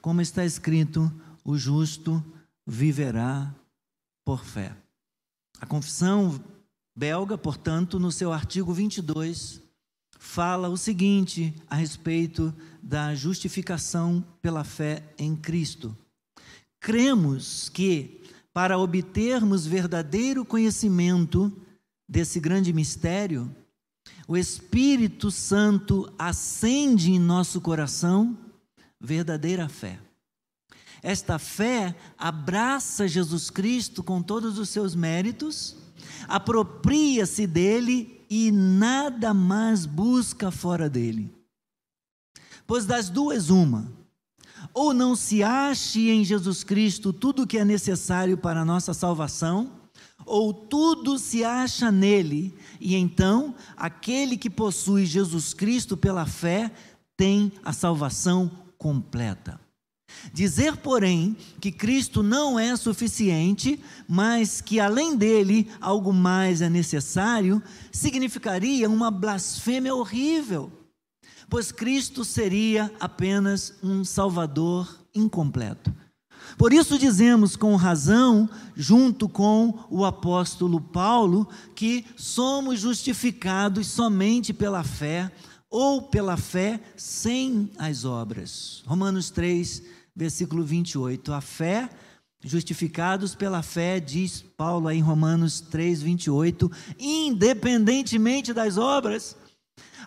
como 0.00 0.20
está 0.20 0.44
escrito: 0.44 1.12
o 1.44 1.58
justo 1.58 2.24
viverá 2.66 3.54
por 4.24 4.44
fé. 4.44 4.74
A 5.60 5.66
confissão 5.66 6.42
belga, 6.96 7.36
portanto, 7.36 7.98
no 7.98 8.10
seu 8.12 8.32
artigo 8.32 8.72
22, 8.72 9.60
fala 10.18 10.68
o 10.68 10.76
seguinte 10.76 11.54
a 11.68 11.74
respeito 11.74 12.54
da 12.82 13.14
justificação 13.14 14.24
pela 14.40 14.64
fé 14.64 15.02
em 15.18 15.34
Cristo. 15.34 15.96
Cremos 16.78 17.68
que, 17.68 18.22
para 18.52 18.78
obtermos 18.78 19.66
verdadeiro 19.66 20.44
conhecimento 20.44 21.52
desse 22.10 22.40
grande 22.40 22.72
mistério, 22.72 23.54
o 24.26 24.36
Espírito 24.36 25.30
Santo 25.30 26.12
acende 26.18 27.12
em 27.12 27.20
nosso 27.20 27.60
coração 27.60 28.36
verdadeira 29.00 29.68
fé. 29.68 30.00
Esta 31.02 31.38
fé 31.38 31.96
abraça 32.18 33.06
Jesus 33.06 33.48
Cristo 33.48 34.02
com 34.02 34.20
todos 34.20 34.58
os 34.58 34.68
seus 34.68 34.94
méritos, 34.94 35.76
apropria-se 36.26 37.46
dele 37.46 38.20
e 38.28 38.50
nada 38.50 39.32
mais 39.32 39.86
busca 39.86 40.50
fora 40.50 40.90
dele. 40.90 41.32
Pois 42.66 42.84
das 42.84 43.08
duas, 43.08 43.50
uma. 43.50 43.90
Ou 44.74 44.92
não 44.92 45.16
se 45.16 45.42
ache 45.42 46.10
em 46.10 46.24
Jesus 46.24 46.62
Cristo 46.62 47.12
tudo 47.12 47.42
o 47.42 47.46
que 47.46 47.58
é 47.58 47.64
necessário 47.64 48.36
para 48.36 48.60
a 48.60 48.64
nossa 48.64 48.92
salvação, 48.92 49.79
ou 50.24 50.52
tudo 50.52 51.18
se 51.18 51.44
acha 51.44 51.90
nele, 51.90 52.54
e 52.80 52.94
então 52.94 53.54
aquele 53.76 54.36
que 54.36 54.50
possui 54.50 55.06
Jesus 55.06 55.52
Cristo 55.52 55.96
pela 55.96 56.26
fé 56.26 56.70
tem 57.16 57.52
a 57.64 57.72
salvação 57.72 58.50
completa. 58.78 59.60
Dizer, 60.32 60.76
porém, 60.76 61.36
que 61.60 61.70
Cristo 61.70 62.22
não 62.22 62.58
é 62.58 62.76
suficiente, 62.76 63.80
mas 64.08 64.60
que 64.60 64.80
além 64.80 65.16
dele 65.16 65.70
algo 65.80 66.12
mais 66.12 66.60
é 66.60 66.68
necessário, 66.68 67.62
significaria 67.92 68.88
uma 68.88 69.10
blasfêmia 69.10 69.94
horrível, 69.94 70.70
pois 71.48 71.72
Cristo 71.72 72.24
seria 72.24 72.92
apenas 73.00 73.74
um 73.82 74.04
Salvador 74.04 75.06
incompleto. 75.14 75.92
Por 76.56 76.72
isso 76.72 76.98
dizemos 76.98 77.56
com 77.56 77.74
razão, 77.76 78.48
junto 78.76 79.28
com 79.28 79.78
o 79.90 80.04
apóstolo 80.04 80.80
Paulo, 80.80 81.48
que 81.74 82.04
somos 82.16 82.80
justificados 82.80 83.86
somente 83.86 84.52
pela 84.52 84.82
fé, 84.82 85.30
ou 85.70 86.02
pela 86.02 86.36
fé 86.36 86.80
sem 86.96 87.70
as 87.78 88.04
obras. 88.04 88.82
Romanos 88.86 89.30
3, 89.30 89.82
versículo 90.14 90.64
28. 90.64 91.32
A 91.32 91.40
fé, 91.40 91.88
justificados 92.42 93.34
pela 93.34 93.62
fé, 93.62 94.00
diz 94.00 94.42
Paulo 94.56 94.88
aí 94.88 94.98
em 94.98 95.02
Romanos 95.02 95.60
3, 95.60 96.02
28, 96.02 96.70
independentemente 96.98 98.52
das 98.52 98.76
obras. 98.76 99.36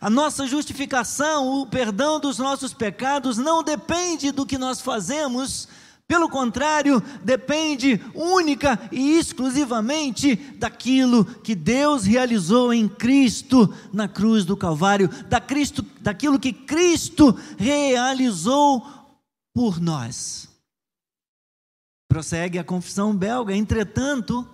A 0.02 0.10
nossa 0.10 0.46
justificação, 0.46 1.62
o 1.62 1.66
perdão 1.66 2.20
dos 2.20 2.38
nossos 2.38 2.74
pecados, 2.74 3.38
não 3.38 3.64
depende 3.64 4.32
do 4.32 4.46
que 4.46 4.58
nós 4.58 4.82
fazemos, 4.82 5.70
pelo 6.07 6.29
contrário, 6.29 7.01
depende 7.24 8.00
única 8.13 8.79
e 8.91 9.17
exclusivamente 9.17 10.36
daquilo 10.36 11.24
que 11.25 11.55
Deus 11.55 12.03
realizou 12.03 12.74
em 12.74 12.88
Cristo 12.88 13.74
na 13.91 14.07
cruz 14.07 14.45
do 14.45 14.57
Calvário, 14.57 15.07
da 15.27 15.39
Cristo, 15.39 15.86
daquilo 16.01 16.39
que 16.39 16.51
Cristo 16.51 17.38
realizou 17.57 18.86
por 19.53 19.79
nós. 19.79 20.50
Prossegue 22.07 22.60
a 22.60 22.63
confissão 22.63 23.15
belga, 23.15 23.55
entretanto, 23.55 24.48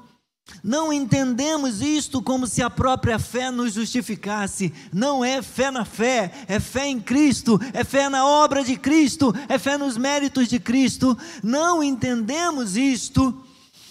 não 0.64 0.92
entendemos 0.92 1.82
isto 1.82 2.22
como 2.22 2.46
se 2.46 2.62
a 2.62 2.70
própria 2.70 3.18
fé 3.18 3.50
nos 3.52 3.74
justificasse. 3.74 4.74
Não 4.94 5.24
é 5.24 5.42
fé 5.42 5.72
na 5.72 5.86
fé, 5.86 6.32
é 6.48 6.60
fé 6.60 6.88
em 6.88 7.00
Cristo, 7.00 7.60
é 7.74 7.84
fé 7.84 8.10
na 8.10 8.26
obra 8.26 8.64
de 8.64 8.76
Cristo, 8.76 9.34
é 9.48 9.58
fé 9.58 9.78
nos 9.78 9.98
méritos 9.98 10.48
de 10.48 10.60
Cristo. 10.60 11.18
Não 11.44 11.84
entendemos 11.84 12.76
isto 12.76 13.44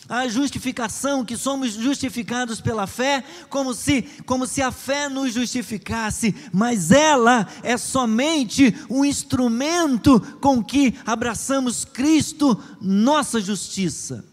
a 0.09 0.27
justificação, 0.27 1.25
que 1.25 1.37
somos 1.37 1.75
justificados 1.75 2.61
pela 2.63 2.87
fé, 2.87 3.23
como 3.51 3.75
se, 3.75 4.03
como 4.25 4.47
se 4.47 4.63
a 4.63 4.73
fé 4.73 5.07
nos 5.09 5.35
justificasse, 5.35 6.35
mas 6.51 6.91
ela 6.91 7.47
é 7.63 7.77
somente 7.77 8.75
um 8.89 9.05
instrumento 9.05 10.19
com 10.41 10.65
que 10.65 10.95
abraçamos 11.05 11.85
Cristo, 11.85 12.59
nossa 12.81 13.39
justiça. 13.39 14.25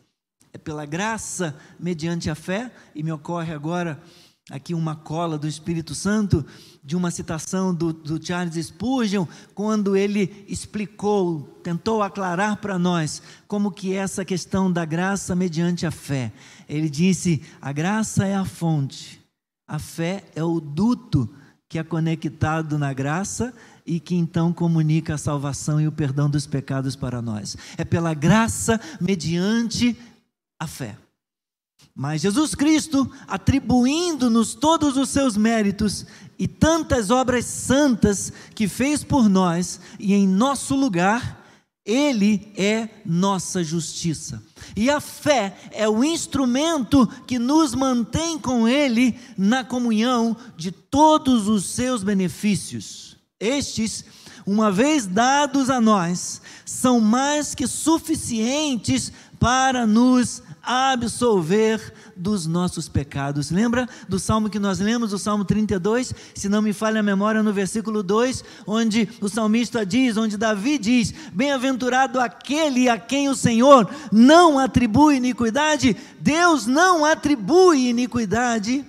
É 0.56 0.58
pela 0.58 0.86
graça, 0.86 1.54
mediante 1.78 2.30
a 2.30 2.34
fé, 2.34 2.72
e 2.96 3.04
me 3.04 3.12
ocorre 3.12 3.54
agora 3.54 4.02
aqui 4.50 4.74
uma 4.74 4.96
cola 4.96 5.38
do 5.38 5.50
Espírito 5.50 5.94
Santo 5.94 6.46
de 6.82 6.96
uma 6.96 7.12
citação 7.12 7.76
do, 7.76 7.92
do, 7.92 8.26
Charles 8.26 8.68
Spurgeon, 8.68 9.26
quando 9.54 9.98
ele 9.98 10.46
explicou, 10.48 11.42
tentou 11.62 12.02
aclarar 12.02 12.56
para 12.62 12.80
nós 12.80 13.22
como 13.50 13.70
que 13.70 13.92
é 13.92 13.98
essa 13.98 14.24
questão 14.24 14.72
da 14.72 14.86
graça 14.86 15.36
mediante 15.36 15.86
a 15.86 15.92
fé. 15.92 16.32
Ele 16.70 16.90
disse: 16.90 17.42
a 17.60 17.74
graça 17.74 18.26
é 18.26 18.34
a 18.34 18.46
fonte, 18.46 19.22
a 19.68 19.78
fé 19.78 20.24
é 20.38 20.44
o 20.46 20.62
duto 20.62 21.30
que 21.68 21.78
é 21.78 21.84
conectado 21.84 22.78
na 22.78 22.94
graça 22.94 23.54
e 23.86 24.00
que 24.00 24.16
então 24.16 24.54
comunica 24.54 25.16
a 25.16 25.18
salvação 25.18 25.82
e 25.82 25.88
o 25.88 25.92
perdão 25.92 26.30
dos 26.30 26.48
pecados 26.48 26.96
para 26.96 27.22
nós. 27.22 27.58
É 27.78 27.84
pela 27.84 28.14
graça 28.14 28.80
mediante 29.02 29.98
a 30.60 30.68
fé. 30.68 30.98
Mas 31.94 32.22
Jesus 32.22 32.54
Cristo, 32.54 33.10
atribuindo-nos 33.28 34.54
todos 34.54 34.98
os 34.98 35.10
seus 35.10 35.38
méritos 35.38 36.06
e 36.38 36.48
tantas 36.48 37.10
obras 37.10 37.46
santas 37.46 38.34
que 38.54 38.68
fez 38.68 39.04
por 39.04 39.30
nós 39.30 39.80
e 39.98 40.14
em 40.14 40.28
nosso 40.28 40.76
lugar, 40.76 41.42
Ele 41.86 42.52
é 42.58 42.90
nossa 43.06 43.64
justiça. 43.64 44.44
E 44.76 44.90
a 44.90 45.00
fé 45.00 45.56
é 45.72 45.88
o 45.88 46.04
instrumento 46.04 47.08
que 47.26 47.40
nos 47.40 47.74
mantém 47.74 48.38
com 48.38 48.68
Ele 48.68 49.18
na 49.38 49.64
comunhão 49.64 50.36
de 50.58 50.72
todos 50.72 51.48
os 51.48 51.66
seus 51.66 52.04
benefícios. 52.04 53.16
Estes, 53.40 54.04
uma 54.46 54.70
vez 54.70 55.06
dados 55.06 55.70
a 55.70 55.80
nós, 55.80 56.42
são 56.66 57.00
mais 57.00 57.56
que 57.56 57.68
suficientes 57.68 59.14
para 59.40 59.86
nos 59.86 60.42
absolver 60.66 61.94
dos 62.16 62.46
nossos 62.46 62.90
pecados. 62.90 63.52
Lembra 63.52 63.88
do 64.08 64.20
salmo 64.20 64.50
que 64.50 64.60
nós 64.60 64.80
lemos, 64.80 65.14
o 65.14 65.20
salmo 65.20 65.46
32? 65.46 66.14
Se 66.34 66.50
não 66.50 66.62
me 66.62 66.74
falha 66.74 67.00
a 67.00 67.04
memória, 67.04 67.44
no 67.44 67.54
versículo 67.54 68.02
2, 68.02 68.44
onde 68.66 69.08
o 69.22 69.30
salmista 69.30 69.86
diz, 69.86 70.18
onde 70.18 70.38
Davi 70.38 70.78
diz: 70.78 71.14
Bem-aventurado 71.32 72.20
aquele 72.20 72.90
a 72.90 72.98
quem 72.98 73.30
o 73.30 73.36
Senhor 73.36 73.90
não 74.12 74.58
atribui 74.58 75.18
iniquidade. 75.18 75.96
Deus 76.20 76.66
não 76.66 77.06
atribui 77.06 77.90
iniquidade 77.90 78.86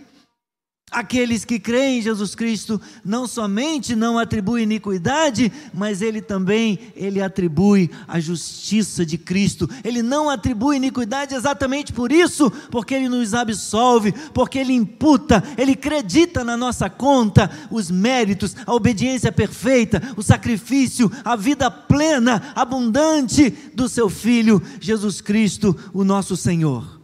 Aqueles 0.90 1.44
que 1.44 1.58
creem 1.58 1.98
em 1.98 2.02
Jesus 2.02 2.36
Cristo 2.36 2.80
não 3.04 3.26
somente 3.26 3.96
não 3.96 4.20
atribui 4.20 4.62
iniquidade, 4.62 5.52
mas 5.74 6.00
ele 6.00 6.22
também 6.22 6.78
ele 6.94 7.20
atribui 7.20 7.90
a 8.06 8.20
justiça 8.20 9.04
de 9.04 9.18
Cristo. 9.18 9.68
Ele 9.82 10.00
não 10.00 10.30
atribui 10.30 10.76
iniquidade 10.76 11.34
exatamente 11.34 11.92
por 11.92 12.12
isso, 12.12 12.48
porque 12.70 12.94
ele 12.94 13.08
nos 13.08 13.34
absolve, 13.34 14.12
porque 14.32 14.60
ele 14.60 14.74
imputa, 14.74 15.42
ele 15.58 15.72
acredita 15.72 16.44
na 16.44 16.56
nossa 16.56 16.88
conta 16.88 17.50
os 17.68 17.90
méritos, 17.90 18.54
a 18.64 18.72
obediência 18.72 19.32
perfeita, 19.32 20.00
o 20.16 20.22
sacrifício, 20.22 21.10
a 21.24 21.34
vida 21.34 21.68
plena, 21.68 22.52
abundante 22.54 23.50
do 23.74 23.88
seu 23.88 24.08
filho 24.08 24.62
Jesus 24.80 25.20
Cristo, 25.20 25.76
o 25.92 26.04
nosso 26.04 26.36
Senhor. 26.36 27.00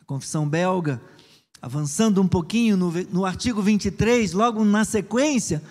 A 0.00 0.04
confissão 0.06 0.48
belga 0.48 1.00
avançando 1.62 2.20
um 2.20 2.26
pouquinho 2.26 2.76
no, 2.76 2.90
no 3.12 3.24
artigo 3.24 3.62
23, 3.62 4.32
logo 4.32 4.64
na 4.64 4.84
sequência, 4.84 5.62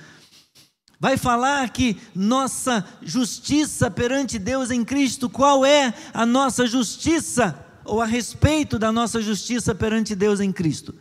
vai 0.98 1.18
falar 1.18 1.70
que 1.72 1.98
nossa 2.16 2.88
justiça 3.02 3.92
perante 3.92 4.40
Deus 4.40 4.72
em 4.72 4.86
Cristo, 4.86 5.30
qual 5.30 5.66
é 5.66 5.94
a 6.14 6.26
nossa 6.26 6.66
justiça, 6.66 7.60
ou 7.84 8.00
a 8.00 8.06
respeito 8.06 8.80
da 8.80 8.90
nossa 8.90 9.22
justiça 9.22 9.76
perante 9.76 10.16
Deus 10.16 10.40
em 10.40 10.52
Cristo. 10.52 10.96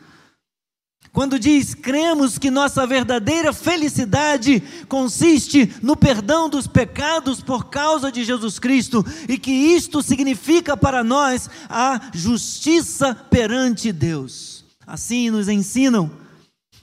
Quando 1.12 1.38
diz, 1.38 1.74
cremos 1.74 2.38
que 2.38 2.50
nossa 2.50 2.86
verdadeira 2.86 3.52
felicidade 3.52 4.62
consiste 4.88 5.72
no 5.82 5.96
perdão 5.96 6.48
dos 6.48 6.66
pecados 6.66 7.42
por 7.42 7.68
causa 7.68 8.10
de 8.10 8.24
Jesus 8.24 8.58
Cristo 8.58 9.04
e 9.28 9.36
que 9.36 9.50
isto 9.50 10.02
significa 10.02 10.76
para 10.76 11.04
nós 11.04 11.50
a 11.68 12.10
justiça 12.14 13.14
perante 13.14 13.92
Deus. 13.92 14.59
Assim 14.90 15.30
nos 15.30 15.48
ensinam 15.48 16.10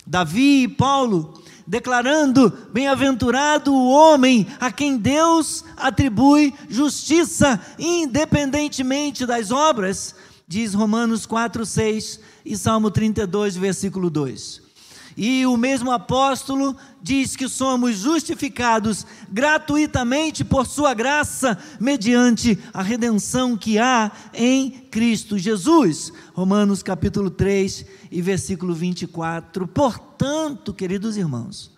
Davi 0.06 0.64
e 0.64 0.68
Paulo, 0.70 1.44
declarando: 1.68 2.58
Bem-aventurado 2.72 3.74
o 3.74 3.90
homem 3.90 4.48
a 4.62 4.72
quem 4.72 4.98
Deus 4.98 5.66
atribui 5.76 6.54
justiça, 6.70 7.60
independentemente 7.78 9.26
das 9.26 9.52
obras, 9.52 10.16
diz 10.48 10.74
Romanos 10.74 11.26
4, 11.26 11.66
6 11.66 12.22
e 12.46 12.56
Salmo 12.56 12.90
32, 12.90 13.58
versículo 13.58 14.10
2. 14.10 14.67
E 15.18 15.48
o 15.48 15.58
mesmo 15.58 15.92
apóstolo 15.92 16.78
diz 17.02 17.36
que 17.36 17.50
somos 17.50 17.98
justificados 17.98 19.04
gratuitamente 19.28 20.46
por 20.46 20.68
Sua 20.68 20.94
graça, 20.94 21.58
mediante 21.80 22.60
a 22.72 22.84
redenção 22.84 23.58
que 23.58 23.80
há 23.80 24.12
em 24.32 24.70
Cristo 24.70 25.36
Jesus. 25.36 26.14
Romanos 26.36 26.84
capítulo 26.84 27.32
3 27.32 27.84
e 28.12 28.22
versículo 28.22 28.76
24. 28.76 29.68
Portanto, 29.68 30.72
queridos 30.72 31.18
irmãos, 31.18 31.72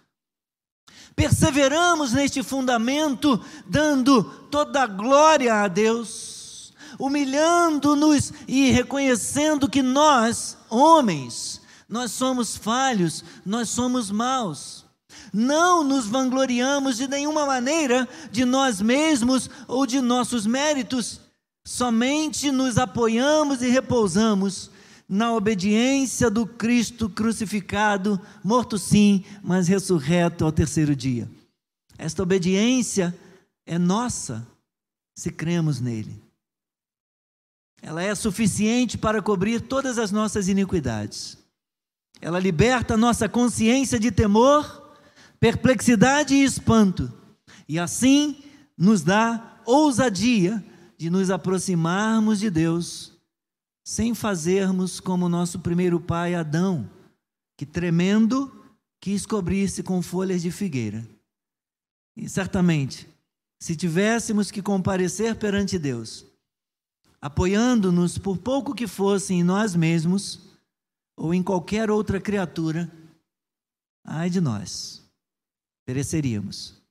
perseveramos 1.16 2.12
neste 2.12 2.44
fundamento, 2.44 3.40
dando 3.66 4.22
toda 4.52 4.84
a 4.84 4.88
glória 4.88 5.64
a 5.64 5.68
Deus, 5.70 6.74
humilhando-nos 7.00 8.34
e 8.46 8.70
reconhecendo 8.72 9.70
que 9.70 9.82
nós, 9.82 10.58
homens, 10.70 11.59
nós 11.90 12.12
somos 12.12 12.56
falhos, 12.56 13.24
nós 13.44 13.70
somos 13.70 14.12
maus. 14.12 14.86
Não 15.34 15.84
nos 15.84 16.06
vangloriamos 16.06 16.98
de 16.98 17.08
nenhuma 17.08 17.46
maneira 17.46 18.08
de 18.32 18.46
nós 18.46 18.80
mesmos 18.80 19.50
ou 19.68 19.88
de 19.88 20.00
nossos 20.00 20.46
méritos, 20.46 21.20
somente 21.66 22.52
nos 22.52 22.78
apoiamos 22.78 23.64
e 23.64 23.70
repousamos 23.70 24.70
na 25.08 25.34
obediência 25.34 26.30
do 26.30 26.46
Cristo 26.46 27.10
crucificado, 27.10 28.22
morto 28.44 28.78
sim, 28.78 29.26
mas 29.42 29.68
ressurreto 29.68 30.46
ao 30.46 30.52
terceiro 30.52 30.96
dia. 30.96 31.28
Esta 31.98 32.22
obediência 32.22 33.18
é 33.66 33.80
nossa, 33.80 34.48
se 35.16 35.32
cremos 35.32 35.82
nele. 35.82 36.22
Ela 37.82 38.04
é 38.04 38.14
suficiente 38.14 38.98
para 38.98 39.22
cobrir 39.22 39.62
todas 39.62 39.98
as 39.98 40.12
nossas 40.12 40.48
iniquidades. 40.48 41.39
Ela 42.22 42.40
liberta 42.40 42.96
a 42.96 42.98
nossa 42.98 43.30
consciência 43.30 44.00
de 44.00 44.12
temor, 44.12 44.98
perplexidade 45.40 46.36
e 46.36 46.44
espanto, 46.44 47.12
e 47.68 47.80
assim 47.80 48.38
nos 48.78 49.02
dá 49.02 49.62
ousadia 49.66 50.64
de 50.98 51.10
nos 51.10 51.30
aproximarmos 51.30 52.40
de 52.40 52.50
Deus, 52.50 53.14
sem 53.86 54.14
fazermos 54.14 55.00
como 55.00 55.30
nosso 55.30 55.60
primeiro 55.60 56.00
pai 56.00 56.36
Adão, 56.36 56.90
que 57.58 57.66
tremendo 57.66 58.52
quis 59.00 59.26
cobrir-se 59.26 59.82
com 59.82 60.02
folhas 60.02 60.42
de 60.42 60.52
figueira. 60.52 61.08
E 62.18 62.28
certamente, 62.28 63.08
se 63.60 63.76
tivéssemos 63.76 64.52
que 64.52 64.62
comparecer 64.62 65.36
perante 65.36 65.80
Deus, 65.80 66.26
apoiando-nos 67.22 68.18
por 68.18 68.38
pouco 68.38 68.74
que 68.74 68.88
fosse 68.88 69.34
em 69.34 69.44
nós 69.44 69.76
mesmos, 69.76 70.49
ou 71.20 71.34
em 71.34 71.44
qualquer 71.44 71.92
outra 71.92 72.20
criatura, 72.20 72.90
ai 74.06 74.30
de 74.30 74.40
nós, 74.40 75.04
pereceríamos. 75.86 76.82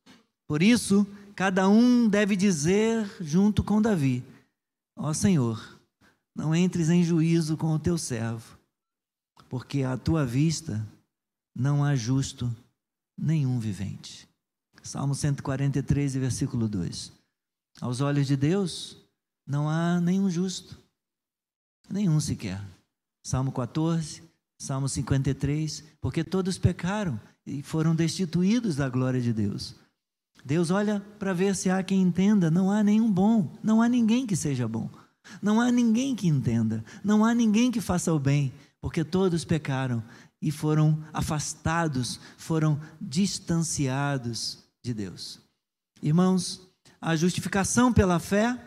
Por 0.46 0.62
isso, 0.62 1.06
cada 1.34 1.66
um 1.66 2.06
deve 2.06 2.36
dizer 2.36 3.10
junto 3.20 3.64
com 3.64 3.80
Davi: 3.80 4.22
Ó 4.94 5.14
Senhor, 5.14 5.80
não 6.36 6.54
entres 6.54 6.90
em 6.90 7.02
juízo 7.02 7.56
com 7.56 7.72
o 7.72 7.78
teu 7.78 7.96
servo, 7.96 8.58
porque 9.48 9.82
à 9.82 9.96
tua 9.96 10.26
vista 10.26 10.86
não 11.56 11.82
há 11.82 11.96
justo 11.96 12.54
nenhum 13.16 13.58
vivente. 13.58 14.28
Salmo 14.82 15.14
143, 15.14 16.14
versículo 16.14 16.68
2. 16.68 17.12
Aos 17.80 18.00
olhos 18.00 18.26
de 18.26 18.36
Deus, 18.36 18.96
não 19.46 19.68
há 19.68 20.00
nenhum 20.00 20.30
justo, 20.30 20.78
nenhum 21.90 22.20
sequer. 22.20 22.62
Salmo 23.28 23.52
14, 23.52 24.22
Salmo 24.58 24.88
53, 24.88 25.84
porque 26.00 26.24
todos 26.24 26.56
pecaram 26.56 27.20
e 27.44 27.62
foram 27.62 27.94
destituídos 27.94 28.76
da 28.76 28.88
glória 28.88 29.20
de 29.20 29.34
Deus. 29.34 29.76
Deus 30.42 30.70
olha 30.70 31.00
para 31.18 31.34
ver 31.34 31.54
se 31.54 31.68
há 31.68 31.82
quem 31.82 32.00
entenda, 32.00 32.50
não 32.50 32.70
há 32.70 32.82
nenhum 32.82 33.12
bom, 33.12 33.54
não 33.62 33.82
há 33.82 33.88
ninguém 33.88 34.26
que 34.26 34.34
seja 34.34 34.66
bom, 34.66 34.88
não 35.42 35.60
há 35.60 35.70
ninguém 35.70 36.16
que 36.16 36.26
entenda, 36.26 36.82
não 37.04 37.22
há 37.22 37.34
ninguém 37.34 37.70
que 37.70 37.82
faça 37.82 38.10
o 38.14 38.18
bem, 38.18 38.50
porque 38.80 39.04
todos 39.04 39.44
pecaram 39.44 40.02
e 40.40 40.50
foram 40.50 40.98
afastados, 41.12 42.18
foram 42.38 42.80
distanciados 42.98 44.64
de 44.82 44.94
Deus. 44.94 45.38
Irmãos, 46.00 46.66
a 46.98 47.14
justificação 47.14 47.92
pela 47.92 48.18
fé 48.18 48.58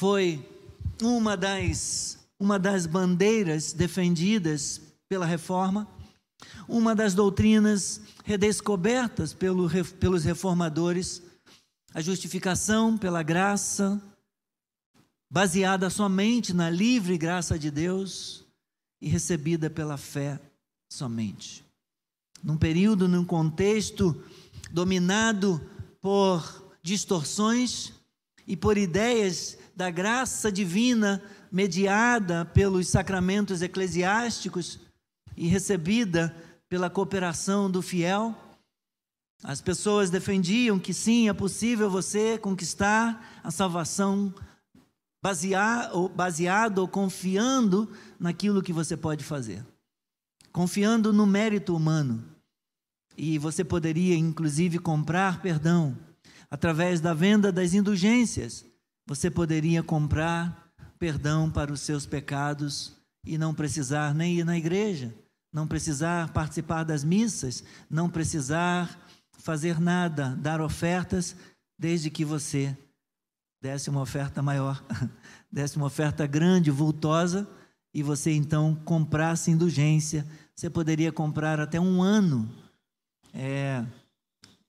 foi 0.00 0.57
uma 1.02 1.36
das, 1.36 2.18
uma 2.38 2.58
das 2.58 2.86
bandeiras 2.86 3.72
defendidas 3.72 4.80
pela 5.08 5.26
reforma, 5.26 5.88
uma 6.68 6.94
das 6.94 7.14
doutrinas 7.14 8.00
redescobertas 8.24 9.32
pelo, 9.32 9.68
pelos 9.98 10.24
reformadores, 10.24 11.22
a 11.94 12.00
justificação 12.00 12.96
pela 12.96 13.22
graça, 13.22 14.00
baseada 15.30 15.90
somente 15.90 16.52
na 16.52 16.70
livre 16.70 17.18
graça 17.18 17.58
de 17.58 17.70
Deus 17.70 18.44
e 19.00 19.08
recebida 19.08 19.68
pela 19.68 19.96
fé 19.96 20.40
somente. 20.90 21.64
Num 22.42 22.56
período, 22.56 23.08
num 23.08 23.24
contexto 23.24 24.22
dominado 24.70 25.60
por 26.00 26.64
distorções 26.82 27.92
e 28.46 28.56
por 28.56 28.78
ideias 28.78 29.58
da 29.78 29.92
graça 29.92 30.50
divina 30.50 31.22
mediada 31.52 32.44
pelos 32.44 32.88
sacramentos 32.88 33.62
eclesiásticos 33.62 34.80
e 35.36 35.46
recebida 35.46 36.34
pela 36.68 36.90
cooperação 36.90 37.70
do 37.70 37.80
fiel, 37.80 38.34
As 39.42 39.60
pessoas 39.60 40.10
defendiam 40.10 40.78
que 40.78 40.92
sim, 40.92 41.28
é 41.28 41.32
possível 41.32 41.88
você 41.88 42.36
conquistar 42.36 43.40
a 43.42 43.50
salvação 43.50 44.34
baseado, 45.22 46.08
baseado 46.08 46.78
ou 46.78 46.88
confiando 46.88 47.88
naquilo 48.18 48.62
que 48.62 48.72
você 48.72 48.96
pode 48.96 49.22
fazer, 49.22 49.64
confiando 50.52 51.12
no 51.12 51.24
mérito 51.24 51.74
humano. 51.74 52.24
E 53.16 53.38
você 53.38 53.62
poderia, 53.62 54.16
inclusive, 54.16 54.78
comprar 54.78 55.40
perdão 55.40 55.96
através 56.50 57.00
da 57.00 57.14
venda 57.14 57.52
das 57.52 57.74
indulgências. 57.74 58.64
Você 59.08 59.30
poderia 59.30 59.82
comprar 59.82 60.70
perdão 60.98 61.50
para 61.50 61.72
os 61.72 61.80
seus 61.80 62.04
pecados 62.04 62.92
e 63.24 63.38
não 63.38 63.54
precisar 63.54 64.14
nem 64.14 64.40
ir 64.40 64.44
na 64.44 64.58
igreja, 64.58 65.14
não 65.50 65.66
precisar 65.66 66.30
participar 66.30 66.84
das 66.84 67.02
missas, 67.02 67.64
não 67.88 68.10
precisar 68.10 69.00
fazer 69.38 69.80
nada, 69.80 70.36
dar 70.36 70.60
ofertas, 70.60 71.34
desde 71.78 72.10
que 72.10 72.22
você 72.22 72.76
desse 73.62 73.88
uma 73.88 74.02
oferta 74.02 74.42
maior, 74.42 74.84
desse 75.50 75.78
uma 75.78 75.86
oferta 75.86 76.26
grande, 76.26 76.70
vultosa, 76.70 77.48
e 77.94 78.02
você 78.02 78.32
então 78.32 78.74
comprasse 78.84 79.50
indulgência. 79.50 80.26
Você 80.54 80.68
poderia 80.68 81.10
comprar 81.10 81.58
até 81.60 81.80
um 81.80 82.02
ano 82.02 82.46
é, 83.32 83.82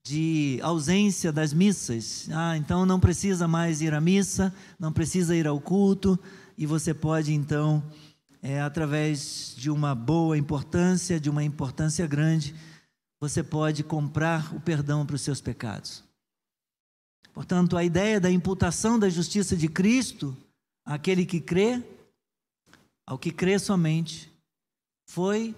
de 0.09 0.59
ausência 0.63 1.31
das 1.31 1.53
missas. 1.53 2.27
Ah, 2.31 2.57
então 2.57 2.83
não 2.83 2.99
precisa 2.99 3.47
mais 3.47 3.79
ir 3.79 3.93
à 3.93 4.01
missa, 4.01 4.51
não 4.79 4.91
precisa 4.91 5.35
ir 5.35 5.45
ao 5.45 5.61
culto, 5.61 6.19
e 6.57 6.65
você 6.65 6.95
pode 6.95 7.31
então, 7.31 7.83
é, 8.41 8.59
através 8.59 9.53
de 9.55 9.69
uma 9.69 9.93
boa 9.93 10.35
importância, 10.35 11.19
de 11.19 11.29
uma 11.29 11.43
importância 11.43 12.07
grande, 12.07 12.55
você 13.19 13.43
pode 13.43 13.83
comprar 13.83 14.51
o 14.55 14.59
perdão 14.59 15.05
para 15.05 15.15
os 15.15 15.21
seus 15.21 15.41
pecados. 15.41 16.03
Portanto, 17.31 17.77
a 17.77 17.83
ideia 17.83 18.19
da 18.19 18.31
imputação 18.31 18.97
da 18.97 19.09
justiça 19.09 19.55
de 19.55 19.67
Cristo 19.67 20.35
àquele 20.83 21.23
que 21.23 21.39
crê, 21.39 21.83
ao 23.05 23.19
que 23.19 23.31
crê 23.31 23.59
somente, 23.59 24.33
foi, 25.07 25.55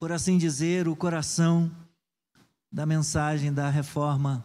por 0.00 0.10
assim 0.10 0.36
dizer, 0.36 0.88
o 0.88 0.96
coração 0.96 1.70
da 2.74 2.84
mensagem 2.84 3.52
da 3.52 3.70
reforma 3.70 4.44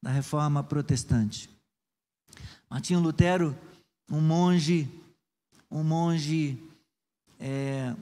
da 0.00 0.10
reforma 0.10 0.62
protestante. 0.62 1.50
Martinho 2.70 3.00
Lutero, 3.00 3.56
um 4.08 4.20
monge, 4.20 4.88
um 5.68 5.82
monge 5.82 6.58
é, 7.38 7.94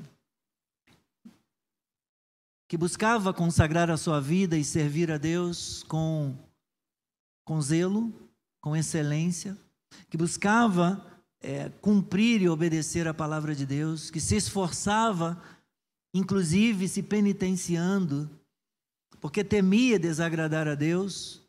que 2.68 2.76
buscava 2.76 3.32
consagrar 3.32 3.90
a 3.90 3.96
sua 3.96 4.20
vida 4.20 4.58
e 4.58 4.64
servir 4.64 5.10
a 5.10 5.16
Deus 5.16 5.82
com, 5.84 6.36
com 7.44 7.60
zelo, 7.62 8.12
com 8.60 8.76
excelência, 8.76 9.56
que 10.10 10.18
buscava 10.18 11.04
é, 11.40 11.70
cumprir 11.80 12.42
e 12.42 12.48
obedecer 12.48 13.08
a 13.08 13.14
palavra 13.14 13.54
de 13.54 13.64
Deus, 13.64 14.10
que 14.10 14.20
se 14.20 14.36
esforçava, 14.36 15.42
inclusive 16.14 16.88
se 16.88 17.02
penitenciando, 17.02 18.30
porque 19.20 19.44
temia 19.44 19.98
desagradar 19.98 20.66
a 20.66 20.74
Deus, 20.74 21.42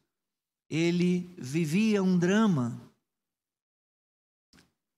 ele 0.70 1.34
vivia 1.38 2.04
um 2.04 2.18
drama, 2.18 2.82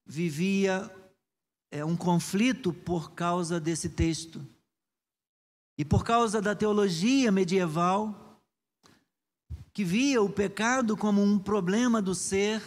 vivia 0.06 0.92
é, 1.72 1.86
um 1.86 1.96
conflito 1.96 2.74
por 2.74 3.12
causa 3.12 3.60
desse 3.60 3.90
texto. 3.90 4.46
E 5.78 5.84
por 5.84 6.04
causa 6.04 6.42
da 6.42 6.56
teologia 6.56 7.32
medieval, 7.32 8.42
que 9.74 9.84
via 9.84 10.22
o 10.22 10.30
pecado 10.30 10.96
como 10.96 11.22
um 11.22 11.40
problema 11.40 12.02
do 12.02 12.14
ser 12.14 12.62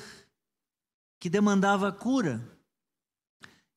que 1.21 1.31
demandava 1.31 1.93
cura. 1.93 2.41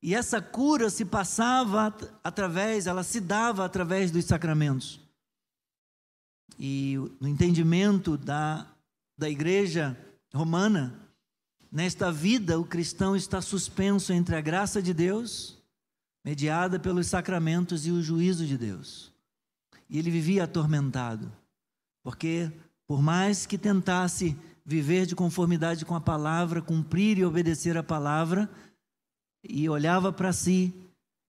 E 0.02 0.16
essa 0.16 0.42
cura 0.42 0.90
se 0.90 1.06
passava 1.06 1.96
através, 2.24 2.88
ela 2.88 3.04
se 3.04 3.20
dava 3.20 3.66
através 3.66 4.10
dos 4.10 4.26
sacramentos. 4.26 5.09
E 6.58 6.96
no 7.20 7.28
entendimento 7.28 8.18
da, 8.18 8.66
da 9.18 9.30
igreja 9.30 9.98
romana, 10.34 10.98
nesta 11.72 12.12
vida 12.12 12.60
o 12.60 12.66
cristão 12.66 13.16
está 13.16 13.42
suspenso 13.42 14.14
entre 14.14 14.36
a 14.36 14.42
graça 14.42 14.82
de 14.82 14.94
Deus, 14.94 15.58
mediada 16.24 16.80
pelos 16.80 17.08
sacramentos, 17.08 17.86
e 17.86 17.92
o 17.92 18.02
juízo 18.02 18.46
de 18.46 18.58
Deus. 18.58 19.12
E 19.90 19.98
ele 19.98 20.12
vivia 20.12 20.44
atormentado, 20.44 21.32
porque 22.04 22.52
por 22.88 23.02
mais 23.02 23.46
que 23.46 23.58
tentasse 23.58 24.36
viver 24.66 25.06
de 25.06 25.16
conformidade 25.16 25.86
com 25.86 25.96
a 25.96 26.02
palavra, 26.02 26.62
cumprir 26.62 27.18
e 27.18 27.26
obedecer 27.26 27.78
a 27.78 27.84
palavra, 27.84 28.50
e 29.44 29.68
olhava 29.70 30.12
para 30.12 30.34
si 30.34 30.74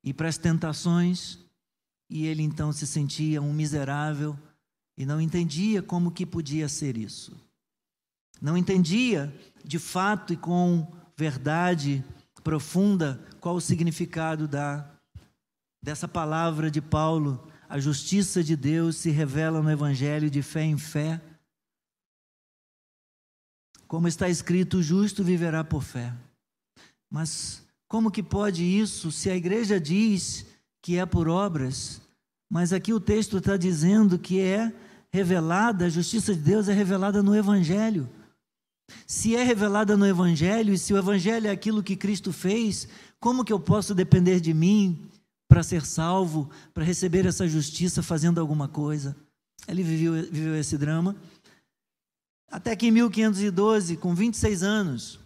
e 0.03 0.13
para 0.13 0.29
as 0.29 0.39
tentações, 0.39 1.39
e 2.09 2.27
ele 2.27 2.43
então 2.43 2.73
se 2.73 2.87
sentia 2.87 3.41
um 3.41 3.53
miserável 3.53 4.37
e 5.01 5.07
não 5.07 5.19
entendia 5.19 5.83
como 5.83 6.11
que 6.11 6.27
podia 6.27 6.69
ser 6.69 6.99
isso. 6.99 7.35
Não 8.39 8.55
entendia 8.55 9.35
de 9.65 9.79
fato 9.79 10.35
e 10.35 10.37
com 10.37 10.93
verdade 11.17 12.05
profunda 12.45 13.19
qual 13.41 13.55
o 13.55 13.63
significado 13.63 14.47
da 14.47 14.87
dessa 15.83 16.07
palavra 16.07 16.71
de 16.71 16.83
Paulo 16.83 17.51
a 17.67 17.79
justiça 17.81 18.45
de 18.45 18.55
Deus 18.55 18.97
se 18.97 19.09
revela 19.09 19.63
no 19.63 19.71
Evangelho 19.71 20.29
de 20.29 20.43
fé 20.43 20.65
em 20.65 20.77
fé. 20.77 21.19
Como 23.89 24.07
está 24.07 24.29
escrito, 24.29 24.77
o 24.77 24.83
justo 24.83 25.25
viverá 25.25 25.65
por 25.65 25.83
fé. 25.83 26.15
Mas 27.11 27.67
como 27.89 28.11
que 28.11 28.23
pode 28.23 28.63
isso 28.63 29.11
se 29.11 29.31
a 29.31 29.35
igreja 29.35 29.81
diz 29.81 30.45
que 30.83 30.99
é 30.99 31.07
por 31.07 31.27
obras? 31.27 32.03
Mas 32.51 32.71
aqui 32.71 32.93
o 32.93 33.01
texto 33.01 33.39
está 33.39 33.57
dizendo 33.57 34.19
que 34.19 34.41
é 34.41 34.71
revelada, 35.13 35.87
a 35.87 35.89
justiça 35.89 36.35
de 36.35 36.41
Deus 36.41 36.69
é 36.69 36.73
revelada 36.73 37.23
no 37.23 37.35
Evangelho. 37.35 38.09
Se 39.07 39.37
é 39.37 39.43
revelada 39.43 39.97
no 39.97 40.07
Evangelho, 40.07 40.73
e 40.73 40.79
se 40.79 40.93
o 40.93 40.99
Evangelho 40.99 41.47
é 41.47 41.51
aquilo 41.51 41.83
que 41.83 41.97
Cristo 41.97 42.33
fez, 42.33 42.89
como 43.19 43.45
que 43.45 43.53
eu 43.53 43.61
posso 43.61 43.95
depender 43.95 44.41
de 44.41 44.55
mim, 44.55 44.99
para 45.49 45.63
ser 45.65 45.85
salvo, 45.85 46.49
para 46.73 46.85
receber 46.85 47.27
essa 47.27 47.49
justiça 47.49 48.03
fazendo 48.03 48.41
alguma 48.41 48.69
coisa. 48.69 49.17
Ele 49.67 49.83
viveu, 49.83 50.13
viveu 50.31 50.55
esse 50.55 50.79
drama. 50.79 51.17
Até 52.49 52.75
que 52.77 52.87
em 52.87 52.91
1512, 52.93 53.97
com 53.97 54.15
26 54.15 54.63
anos, 54.63 55.21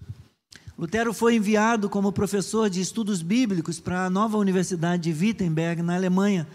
Lutero 0.79 1.12
foi 1.12 1.37
enviado 1.37 1.88
como 1.88 2.12
professor 2.12 2.68
de 2.68 2.81
estudos 2.81 3.23
bíblicos 3.23 3.79
para 3.79 4.07
a 4.07 4.11
nova 4.11 4.38
Universidade 4.38 5.12
de 5.12 5.25
Wittenberg, 5.25 5.83
na 5.83 5.94
Alemanha. 5.94 6.49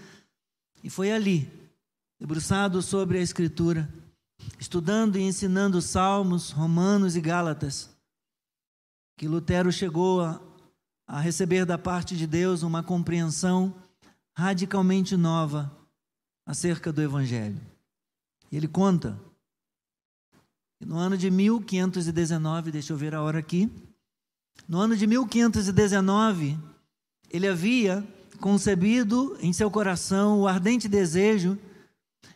E 0.84 0.90
foi 0.90 1.12
ali, 1.12 1.48
debruçado 2.20 2.82
sobre 2.82 3.18
a 3.18 3.22
Escritura, 3.22 3.90
estudando 4.60 5.18
e 5.18 5.22
ensinando 5.22 5.82
Salmos, 5.82 6.52
Romanos 6.52 7.16
e 7.16 7.22
Gálatas, 7.22 7.90
que 9.18 9.28
Lutero 9.28 9.72
chegou 9.72 10.22
a, 10.22 10.42
a 11.08 11.22
receber 11.22 11.66
da 11.66 11.78
parte 11.78 12.18
de 12.18 12.28
Deus 12.28 12.62
uma 12.62 12.84
compreensão 12.84 13.74
radicalmente 14.38 15.16
nova 15.16 15.72
acerca 16.46 16.92
do 16.92 17.02
Evangelho. 17.02 17.60
E 18.52 18.58
ele 18.58 18.68
conta 18.68 19.18
que 20.78 20.86
no 20.86 20.98
ano 20.98 21.18
de 21.18 21.32
1519, 21.32 22.72
deixa 22.72 22.92
eu 22.92 22.98
ver 22.98 23.16
a 23.16 23.22
hora 23.22 23.40
aqui, 23.40 23.72
no 24.68 24.78
ano 24.78 24.96
de 24.96 25.08
1519, 25.08 26.58
ele 27.30 27.48
havia 27.48 28.06
concebido 28.42 29.38
em 29.42 29.54
seu 29.54 29.72
coração 29.72 30.42
o 30.42 30.48
ardente 30.48 30.88
desejo 30.88 31.58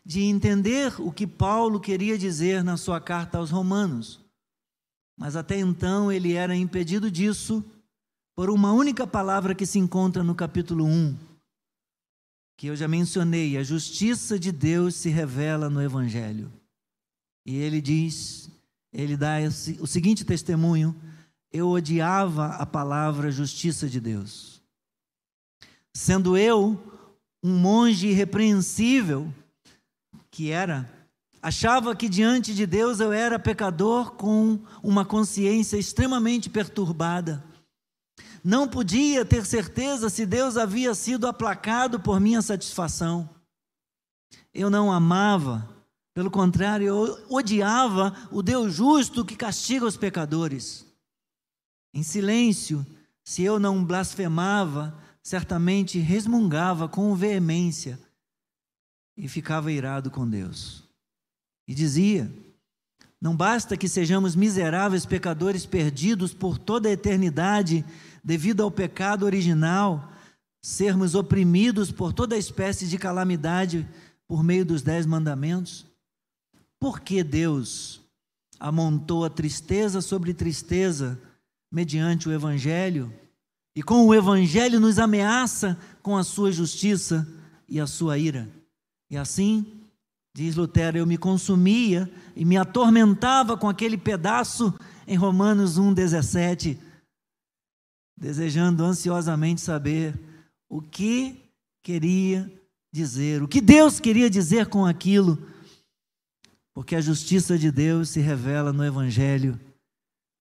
de 0.06 0.22
entender 0.22 0.94
o 1.00 1.12
que 1.12 1.26
Paulo 1.26 1.80
queria 1.80 2.18
dizer 2.18 2.64
na 2.64 2.78
sua 2.78 3.00
carta 3.00 3.38
aos 3.38 3.50
Romanos. 3.50 4.20
Mas 5.18 5.36
até 5.36 5.58
então 5.60 6.12
ele 6.12 6.34
era 6.34 6.56
impedido 6.56 7.10
disso 7.10 7.64
por 8.36 8.50
uma 8.50 8.74
única 8.74 9.06
palavra 9.06 9.54
que 9.54 9.66
se 9.66 9.80
encontra 9.80 10.24
no 10.24 10.34
capítulo 10.34 10.86
1, 10.86 11.16
que 12.58 12.68
eu 12.68 12.76
já 12.76 12.88
mencionei: 12.88 13.58
a 13.58 13.64
justiça 13.64 14.40
de 14.40 14.52
Deus 14.52 14.96
se 14.96 15.10
revela 15.10 15.70
no 15.70 15.82
Evangelho. 15.82 16.52
E 17.46 17.58
ele 17.58 17.82
diz, 17.82 18.50
ele 18.92 19.16
dá 19.18 19.40
esse, 19.42 19.78
o 19.80 19.86
seguinte 19.86 20.26
testemunho: 20.26 20.96
eu 21.52 21.70
odiava 21.70 22.48
a 22.56 22.66
palavra 22.66 23.32
justiça 23.32 23.88
de 23.88 24.00
Deus. 24.00 24.62
Sendo 25.94 26.36
eu 26.36 26.82
um 27.44 27.56
monge 27.56 28.08
irrepreensível, 28.08 29.32
que 30.34 30.52
era, 30.52 30.92
achava 31.42 31.96
que 31.96 32.10
diante 32.10 32.54
de 32.54 32.66
Deus 32.66 33.00
eu 33.00 33.14
era 33.14 33.40
pecador 33.40 34.12
com 34.12 34.60
uma 34.84 35.06
consciência 35.06 35.78
extremamente 35.78 36.50
perturbada 36.50 37.42
não 38.44 38.68
podia 38.68 39.24
ter 39.24 39.46
certeza 39.46 40.10
se 40.10 40.26
Deus 40.26 40.58
havia 40.58 40.94
sido 40.94 41.28
aplacado 41.28 42.00
por 42.00 42.20
minha 42.20 42.42
satisfação. 42.42 43.30
Eu 44.54 44.70
não 44.70 44.92
amava 44.92 45.70
Pelo 46.14 46.30
contrário, 46.30 46.86
eu 46.86 47.26
odiava 47.28 48.16
o 48.30 48.44
Deus 48.44 48.72
justo 48.72 49.26
que 49.26 49.36
castiga 49.36 49.84
os 49.84 49.98
pecadores. 49.98 50.86
Em 51.92 52.04
silêncio, 52.04 52.86
se 53.24 53.42
eu 53.42 53.60
não 53.60 53.84
blasfemava, 53.84 54.96
certamente 55.24 55.98
resmungava 55.98 56.88
com 56.88 57.16
veemência 57.16 58.00
e 59.18 59.28
ficava 59.28 59.72
irado 59.72 60.10
com 60.10 60.28
Deus. 60.28 60.84
E 61.68 61.74
dizia: 61.74 62.32
Não 63.22 63.36
basta 63.36 63.78
que 63.78 63.88
sejamos 63.88 64.36
miseráveis 64.36 65.06
pecadores 65.06 65.66
perdidos 65.66 66.34
por 66.34 66.58
toda 66.58 66.90
a 66.90 66.92
eternidade 66.92 67.86
devido 68.24 68.64
ao 68.64 68.72
pecado 68.72 69.26
original, 69.26 70.12
sermos 70.62 71.14
oprimidos 71.14 71.92
por 71.92 72.14
toda 72.14 72.38
espécie 72.38 72.88
de 72.88 72.98
calamidade 72.98 73.88
por 74.28 74.44
meio 74.44 74.66
dos 74.66 74.82
dez 74.82 75.06
mandamentos? 75.06 75.86
Por 76.80 77.02
que 77.02 77.24
Deus 77.24 78.02
amontou 78.60 79.26
a 79.26 79.30
tristeza 79.30 80.02
sobre 80.02 80.34
tristeza 80.34 81.20
mediante 81.72 82.28
o 82.28 82.32
Evangelho? 82.32 83.14
E 83.76 83.82
com 83.82 84.06
o 84.06 84.14
Evangelho 84.14 84.80
nos 84.80 85.00
ameaça 85.00 85.78
com 86.02 86.16
a 86.16 86.24
sua 86.24 86.52
justiça 86.52 87.28
e 87.68 87.80
a 87.80 87.88
sua 87.88 88.18
ira. 88.18 88.48
E 89.14 89.18
assim, 89.18 89.64
diz 90.36 90.56
Lutero, 90.56 90.98
eu 90.98 91.06
me 91.06 91.20
consumia 91.20 92.12
e 92.36 92.44
me 92.44 92.58
atormentava 92.58 93.56
com 93.56 93.70
aquele 93.70 93.96
pedaço 93.96 94.74
em 95.06 95.16
Romanos 95.16 95.78
1,17, 95.78 96.80
desejando 98.18 98.84
ansiosamente 98.84 99.62
saber 99.62 100.20
o 100.68 100.82
que 100.82 101.40
queria 101.84 102.52
dizer, 102.92 103.44
o 103.44 103.48
que 103.48 103.62
Deus 103.62 104.00
queria 104.00 104.32
dizer 104.32 104.66
com 104.66 104.84
aquilo, 104.84 105.38
porque 106.74 106.96
a 106.96 107.02
justiça 107.02 107.56
de 107.56 107.72
Deus 107.72 108.10
se 108.10 108.20
revela 108.20 108.74
no 108.74 108.84
Evangelho 108.84 109.60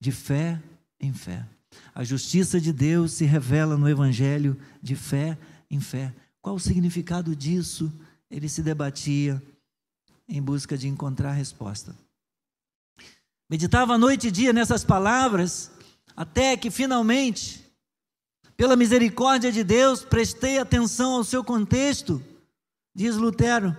de 0.01 0.11
fé 0.11 0.59
em 0.99 1.13
fé. 1.13 1.47
A 1.95 2.03
justiça 2.05 2.59
de 2.59 2.73
Deus 2.73 3.13
se 3.13 3.27
revela 3.27 3.77
no 3.77 3.87
Evangelho 3.87 4.59
de 4.83 4.97
fé 4.97 5.37
em 5.71 5.79
fé. 5.79 6.15
Qual 6.41 6.57
o 6.57 6.61
significado 6.61 7.37
disso? 7.37 7.93
Ele 8.33 8.49
se 8.49 8.63
debatia 8.63 9.41
em 10.27 10.41
busca 10.41 10.79
de 10.79 10.89
encontrar 10.89 11.33
resposta. 11.33 11.95
Meditava 13.49 13.99
noite 13.99 14.29
e 14.29 14.31
dia 14.31 14.55
nessas 14.55 14.83
palavras, 14.83 15.71
até 16.17 16.57
que 16.57 16.71
finalmente, 16.71 17.63
pela 18.57 18.75
misericórdia 18.75 19.53
de 19.53 19.63
Deus, 19.63 20.03
prestei 20.03 20.59
atenção 20.59 21.13
ao 21.13 21.25
seu 21.25 21.45
contexto. 21.45 22.23
Diz 22.95 23.17
Lutero: 23.17 23.77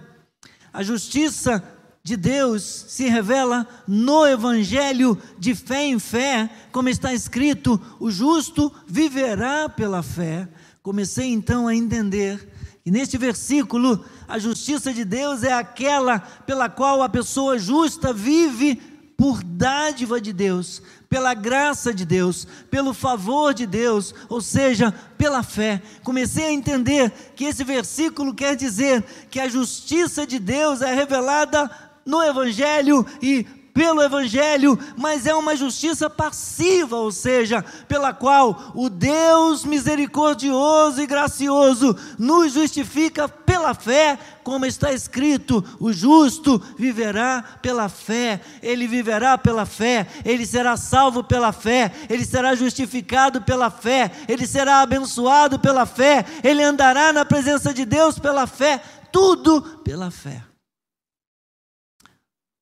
a 0.71 0.83
justiça 0.83 1.63
de 2.03 2.15
Deus 2.15 2.61
se 2.89 3.07
revela 3.07 3.67
no 3.87 4.27
Evangelho 4.27 5.19
de 5.39 5.55
fé 5.55 5.85
em 5.85 5.97
fé, 5.97 6.47
como 6.71 6.89
está 6.89 7.11
escrito: 7.11 7.81
o 7.99 8.11
justo 8.11 8.71
viverá 8.85 9.67
pela 9.67 10.03
fé. 10.03 10.47
Comecei 10.83 11.31
então 11.31 11.67
a 11.67 11.73
entender 11.73 12.52
que 12.83 12.91
neste 12.91 13.17
versículo 13.17 14.03
a 14.27 14.37
justiça 14.37 14.93
de 14.93 15.05
Deus 15.05 15.41
é 15.43 15.53
aquela 15.53 16.19
pela 16.19 16.69
qual 16.69 17.01
a 17.01 17.07
pessoa 17.07 17.57
justa 17.57 18.11
vive 18.11 18.75
por 19.15 19.41
dádiva 19.41 20.19
de 20.19 20.33
Deus, 20.33 20.81
pela 21.09 21.33
graça 21.33 21.93
de 21.93 22.03
Deus, 22.03 22.45
pelo 22.69 22.93
favor 22.93 23.53
de 23.53 23.65
Deus, 23.65 24.13
ou 24.27 24.41
seja, 24.41 24.91
pela 25.17 25.41
fé. 25.41 25.81
Comecei 26.03 26.45
a 26.45 26.51
entender 26.51 27.09
que 27.35 27.45
esse 27.45 27.63
versículo 27.63 28.33
quer 28.33 28.55
dizer 28.55 29.01
que 29.29 29.39
a 29.39 29.47
justiça 29.47 30.27
de 30.27 30.37
Deus 30.37 30.81
é 30.81 30.93
revelada 30.93 31.71
no 32.05 32.21
Evangelho 32.21 33.05
e 33.21 33.45
pelo 33.73 34.03
Evangelho, 34.03 34.77
mas 34.95 35.25
é 35.25 35.33
uma 35.33 35.55
justiça 35.55 36.09
passiva, 36.09 36.95
ou 36.95 37.11
seja, 37.11 37.63
pela 37.87 38.13
qual 38.13 38.71
o 38.75 38.87
Deus 38.89 39.65
misericordioso 39.65 41.01
e 41.01 41.07
gracioso 41.07 41.97
nos 42.19 42.53
justifica 42.53 43.27
pela 43.27 43.73
fé, 43.73 44.19
como 44.43 44.65
está 44.65 44.93
escrito: 44.93 45.63
o 45.79 45.91
justo 45.91 46.61
viverá 46.77 47.43
pela 47.61 47.89
fé, 47.89 48.41
ele 48.61 48.87
viverá 48.87 49.37
pela 49.37 49.65
fé, 49.65 50.07
ele 50.23 50.45
será 50.45 50.77
salvo 50.77 51.23
pela 51.23 51.51
fé, 51.51 51.91
ele 52.09 52.25
será 52.25 52.53
justificado 52.53 53.41
pela 53.41 53.71
fé, 53.71 54.11
ele 54.27 54.45
será 54.45 54.81
abençoado 54.81 55.57
pela 55.57 55.87
fé, 55.87 56.23
ele 56.43 56.61
andará 56.61 57.11
na 57.11 57.25
presença 57.25 57.73
de 57.73 57.85
Deus 57.85 58.19
pela 58.19 58.45
fé, 58.45 58.79
tudo 59.11 59.61
pela 59.83 60.11
fé. 60.11 60.43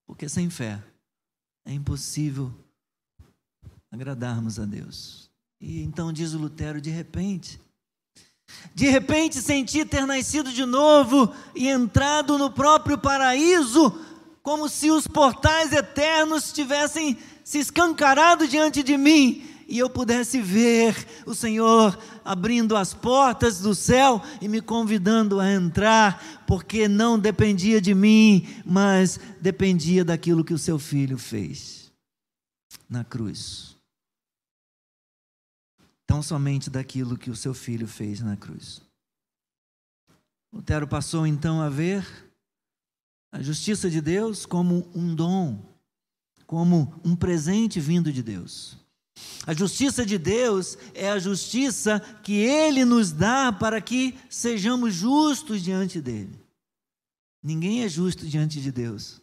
Porque 0.07 0.29
sem 0.29 0.49
fé 0.49 0.79
é 1.65 1.73
impossível 1.73 2.51
agradarmos 3.91 4.59
a 4.59 4.65
Deus. 4.65 5.29
E 5.59 5.81
então 5.81 6.11
diz 6.11 6.33
o 6.33 6.37
Lutero, 6.37 6.81
de 6.81 6.89
repente, 6.89 7.59
de 8.73 8.87
repente 8.89 9.41
senti 9.41 9.85
ter 9.85 10.05
nascido 10.05 10.51
de 10.51 10.65
novo 10.65 11.33
e 11.55 11.67
entrado 11.67 12.37
no 12.37 12.51
próprio 12.51 12.97
paraíso, 12.97 13.93
como 14.41 14.67
se 14.67 14.89
os 14.89 15.07
portais 15.07 15.71
eternos 15.71 16.51
tivessem 16.51 17.17
se 17.43 17.59
escancarado 17.59 18.47
diante 18.47 18.81
de 18.81 18.97
mim 18.97 19.50
e 19.71 19.79
eu 19.79 19.89
pudesse 19.89 20.41
ver 20.41 20.93
o 21.25 21.33
Senhor 21.33 21.97
abrindo 22.25 22.75
as 22.75 22.93
portas 22.93 23.61
do 23.61 23.73
céu 23.73 24.21
e 24.41 24.47
me 24.49 24.59
convidando 24.59 25.39
a 25.39 25.49
entrar, 25.49 26.43
porque 26.45 26.89
não 26.89 27.17
dependia 27.17 27.79
de 27.79 27.95
mim, 27.95 28.45
mas 28.65 29.17
dependia 29.39 30.03
daquilo 30.03 30.43
que 30.43 30.53
o 30.53 30.57
seu 30.57 30.77
filho 30.77 31.17
fez 31.17 31.89
na 32.89 33.05
cruz. 33.05 33.77
Tão 36.05 36.21
somente 36.21 36.69
daquilo 36.69 37.17
que 37.17 37.29
o 37.29 37.35
seu 37.35 37.53
filho 37.53 37.87
fez 37.87 38.19
na 38.19 38.35
cruz. 38.35 38.81
Lutero 40.51 40.85
passou 40.85 41.25
então 41.25 41.61
a 41.61 41.69
ver 41.69 42.05
a 43.31 43.41
justiça 43.41 43.89
de 43.89 44.01
Deus 44.01 44.45
como 44.45 44.91
um 44.93 45.15
dom, 45.15 45.63
como 46.45 46.93
um 47.05 47.15
presente 47.15 47.79
vindo 47.79 48.11
de 48.11 48.21
Deus. 48.21 48.80
A 49.45 49.53
justiça 49.53 50.05
de 50.05 50.17
Deus 50.17 50.77
é 50.93 51.09
a 51.09 51.19
justiça 51.19 51.99
que 52.21 52.33
Ele 52.33 52.85
nos 52.85 53.11
dá 53.11 53.51
para 53.51 53.81
que 53.81 54.15
sejamos 54.29 54.93
justos 54.93 55.63
diante 55.63 55.99
dele. 55.99 56.39
Ninguém 57.43 57.83
é 57.83 57.89
justo 57.89 58.25
diante 58.25 58.61
de 58.61 58.71
Deus. 58.71 59.19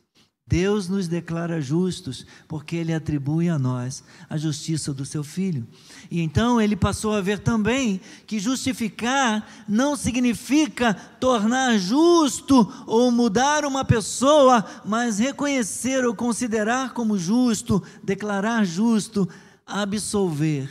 Deus 0.48 0.88
nos 0.88 1.06
declara 1.06 1.60
justos 1.60 2.24
porque 2.48 2.74
Ele 2.74 2.94
atribui 2.94 3.50
a 3.50 3.58
nós 3.58 4.02
a 4.30 4.38
justiça 4.38 4.94
do 4.94 5.04
Seu 5.04 5.22
Filho. 5.22 5.66
E 6.10 6.20
então 6.20 6.58
ele 6.58 6.74
passou 6.74 7.12
a 7.12 7.20
ver 7.20 7.38
também 7.40 8.00
que 8.26 8.40
justificar 8.40 9.46
não 9.68 9.94
significa 9.94 10.94
tornar 10.94 11.76
justo 11.78 12.66
ou 12.86 13.10
mudar 13.10 13.66
uma 13.66 13.84
pessoa, 13.84 14.64
mas 14.86 15.18
reconhecer 15.18 16.04
ou 16.06 16.14
considerar 16.14 16.94
como 16.94 17.18
justo, 17.18 17.82
declarar 18.02 18.64
justo 18.64 19.28
absolver. 19.68 20.70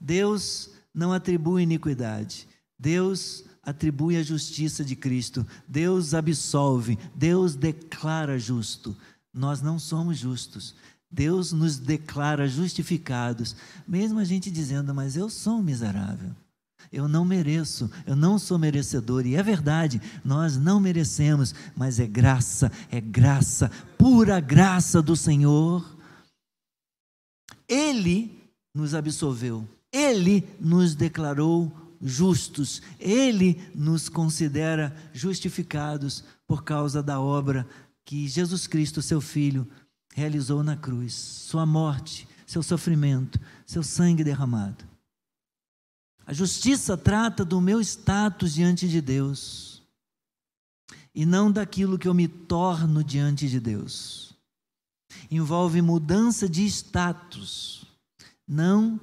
Deus 0.00 0.70
não 0.92 1.12
atribui 1.12 1.62
iniquidade. 1.62 2.48
Deus 2.78 3.44
atribui 3.62 4.16
a 4.16 4.22
justiça 4.22 4.84
de 4.84 4.96
Cristo. 4.96 5.46
Deus 5.68 6.12
absolve. 6.12 6.98
Deus 7.14 7.54
declara 7.54 8.38
justo. 8.38 8.96
Nós 9.32 9.62
não 9.62 9.78
somos 9.78 10.18
justos. 10.18 10.74
Deus 11.12 11.52
nos 11.52 11.78
declara 11.78 12.48
justificados, 12.48 13.54
mesmo 13.86 14.18
a 14.18 14.24
gente 14.24 14.50
dizendo, 14.50 14.94
mas 14.94 15.14
eu 15.14 15.28
sou 15.28 15.58
um 15.58 15.62
miserável. 15.62 16.30
Eu 16.90 17.06
não 17.06 17.22
mereço, 17.22 17.90
eu 18.06 18.16
não 18.16 18.38
sou 18.38 18.58
merecedor, 18.58 19.26
e 19.26 19.36
é 19.36 19.42
verdade, 19.42 20.00
nós 20.24 20.56
não 20.56 20.80
merecemos, 20.80 21.54
mas 21.76 22.00
é 22.00 22.06
graça, 22.06 22.72
é 22.90 22.98
graça, 22.98 23.70
pura 23.98 24.40
graça 24.40 25.02
do 25.02 25.14
Senhor 25.14 25.91
ele 27.72 28.38
nos 28.74 28.94
absolveu, 28.94 29.66
Ele 29.90 30.46
nos 30.60 30.94
declarou 30.94 31.72
justos, 32.02 32.82
Ele 33.00 33.58
nos 33.74 34.10
considera 34.10 34.94
justificados 35.14 36.22
por 36.46 36.64
causa 36.64 37.02
da 37.02 37.18
obra 37.18 37.66
que 38.04 38.28
Jesus 38.28 38.66
Cristo, 38.66 39.00
seu 39.00 39.22
Filho, 39.22 39.66
realizou 40.14 40.62
na 40.62 40.76
cruz, 40.76 41.14
sua 41.14 41.64
morte, 41.64 42.28
seu 42.46 42.62
sofrimento, 42.62 43.40
seu 43.66 43.82
sangue 43.82 44.22
derramado. 44.22 44.84
A 46.26 46.34
justiça 46.34 46.94
trata 46.94 47.42
do 47.42 47.58
meu 47.58 47.80
status 47.80 48.52
diante 48.52 48.86
de 48.86 49.00
Deus 49.00 49.82
e 51.14 51.24
não 51.24 51.50
daquilo 51.50 51.98
que 51.98 52.06
eu 52.06 52.12
me 52.12 52.28
torno 52.28 53.02
diante 53.02 53.48
de 53.48 53.58
Deus 53.58 54.31
envolve 55.30 55.80
mudança 55.82 56.48
de 56.48 56.64
status, 56.64 57.86
não 58.46 59.00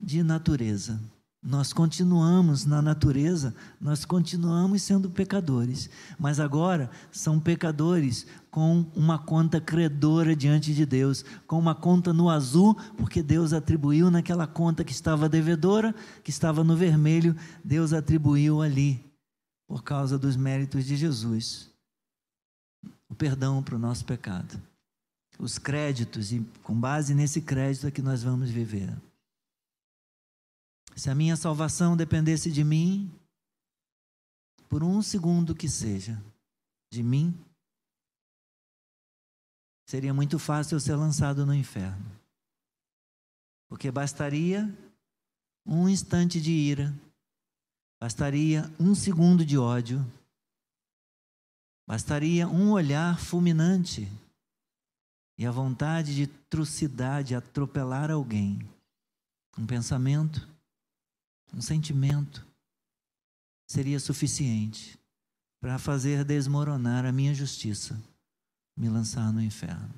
de 0.00 0.22
natureza. 0.22 1.00
Nós 1.42 1.72
continuamos 1.72 2.66
na 2.66 2.82
natureza, 2.82 3.54
nós 3.80 4.04
continuamos 4.04 4.82
sendo 4.82 5.08
pecadores, 5.08 5.88
mas 6.18 6.38
agora 6.38 6.90
são 7.10 7.40
pecadores 7.40 8.26
com 8.50 8.84
uma 8.94 9.18
conta 9.18 9.58
credora 9.58 10.36
diante 10.36 10.74
de 10.74 10.84
Deus, 10.84 11.24
com 11.46 11.58
uma 11.58 11.74
conta 11.74 12.12
no 12.12 12.28
azul, 12.28 12.74
porque 12.98 13.22
Deus 13.22 13.54
atribuiu 13.54 14.10
naquela 14.10 14.46
conta 14.46 14.84
que 14.84 14.92
estava 14.92 15.30
devedora, 15.30 15.94
que 16.22 16.28
estava 16.28 16.62
no 16.62 16.76
vermelho, 16.76 17.34
Deus 17.64 17.94
atribuiu 17.94 18.60
ali, 18.60 19.02
por 19.66 19.82
causa 19.82 20.18
dos 20.18 20.36
méritos 20.36 20.84
de 20.84 20.94
Jesus, 20.94 21.70
o 23.08 23.14
perdão 23.14 23.62
para 23.62 23.76
o 23.76 23.78
nosso 23.78 24.04
pecado. 24.04 24.60
Os 25.40 25.58
créditos, 25.58 26.32
e 26.32 26.44
com 26.62 26.78
base 26.78 27.14
nesse 27.14 27.40
crédito 27.40 27.86
é 27.86 27.90
que 27.90 28.02
nós 28.02 28.22
vamos 28.22 28.50
viver. 28.50 28.94
Se 30.94 31.08
a 31.08 31.14
minha 31.14 31.34
salvação 31.34 31.96
dependesse 31.96 32.52
de 32.52 32.62
mim, 32.62 33.10
por 34.68 34.84
um 34.84 35.00
segundo 35.00 35.54
que 35.54 35.66
seja, 35.66 36.22
de 36.92 37.02
mim, 37.02 37.34
seria 39.88 40.12
muito 40.12 40.38
fácil 40.38 40.76
eu 40.76 40.80
ser 40.80 40.94
lançado 40.94 41.46
no 41.46 41.54
inferno. 41.54 42.04
Porque 43.66 43.90
bastaria 43.90 44.68
um 45.64 45.88
instante 45.88 46.38
de 46.38 46.52
ira, 46.52 46.94
bastaria 47.98 48.70
um 48.78 48.94
segundo 48.94 49.42
de 49.42 49.56
ódio, 49.56 50.04
bastaria 51.88 52.46
um 52.46 52.72
olhar 52.72 53.18
fulminante 53.18 54.06
e 55.40 55.46
a 55.46 55.50
vontade 55.50 56.14
de 56.14 56.26
trucidade, 56.26 57.34
atropelar 57.34 58.10
alguém, 58.12 58.60
um 59.58 59.66
pensamento 59.66 60.48
um 61.52 61.60
sentimento, 61.60 62.46
seria 63.66 63.98
suficiente 63.98 64.98
para 65.60 65.78
fazer 65.78 66.24
desmoronar 66.24 67.04
a 67.04 67.12
minha 67.12 67.34
justiça, 67.34 68.00
me 68.76 68.88
lançar 68.88 69.32
no 69.32 69.42
inferno. 69.42 69.92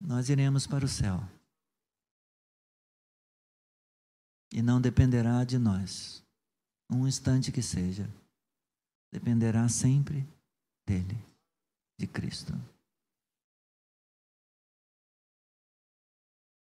Nós 0.00 0.28
iremos 0.28 0.66
para 0.66 0.84
o 0.84 0.88
céu. 0.88 1.20
E 4.50 4.62
não 4.62 4.80
dependerá 4.80 5.44
de 5.44 5.58
nós, 5.58 6.24
um 6.90 7.06
instante 7.06 7.52
que 7.52 7.60
seja, 7.60 8.10
dependerá 9.10 9.68
sempre 9.68 10.26
dele, 10.86 11.18
de 11.98 12.06
Cristo. 12.06 12.52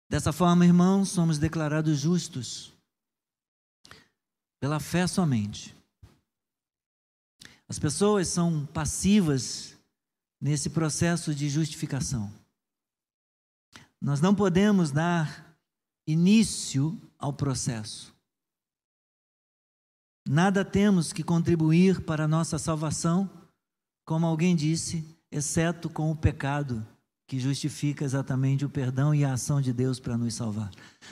Dessa 0.09 0.33
forma, 0.33 0.65
irmãos, 0.65 1.09
somos 1.09 1.39
declarados 1.39 1.99
justos 1.99 2.73
pela 4.61 4.79
fé 4.79 5.07
somente. 5.07 5.75
As 7.69 7.79
pessoas 7.79 8.29
são 8.29 8.65
passivas 8.67 9.77
nesse 10.41 10.71
processo 10.71 11.35
de 11.35 11.49
justificação. 11.49 12.33
Nós 14.01 14.21
não 14.21 14.35
podemos 14.35 14.91
dar 14.91 15.59
início 16.07 17.01
ao 17.19 17.33
processo. 17.33 18.14
Nada 20.27 20.65
temos 20.65 21.13
que 21.13 21.23
contribuir 21.23 22.01
para 22.01 22.25
a 22.25 22.29
nossa 22.29 22.59
salvação, 22.59 23.29
como 24.07 24.27
alguém 24.27 24.57
disse, 24.57 25.05
exceto 25.31 25.91
com 25.91 26.11
o 26.11 26.17
pecado 26.17 26.87
que 27.27 27.39
justifica 27.39 28.05
exatamente 28.05 28.65
o 28.65 28.69
perdão 28.69 29.15
e 29.15 29.25
a 29.25 29.33
ação 29.33 29.61
de 29.61 29.73
Deus 29.73 29.99
para 29.99 30.17
nos 30.17 30.35
salvar. 30.35 30.71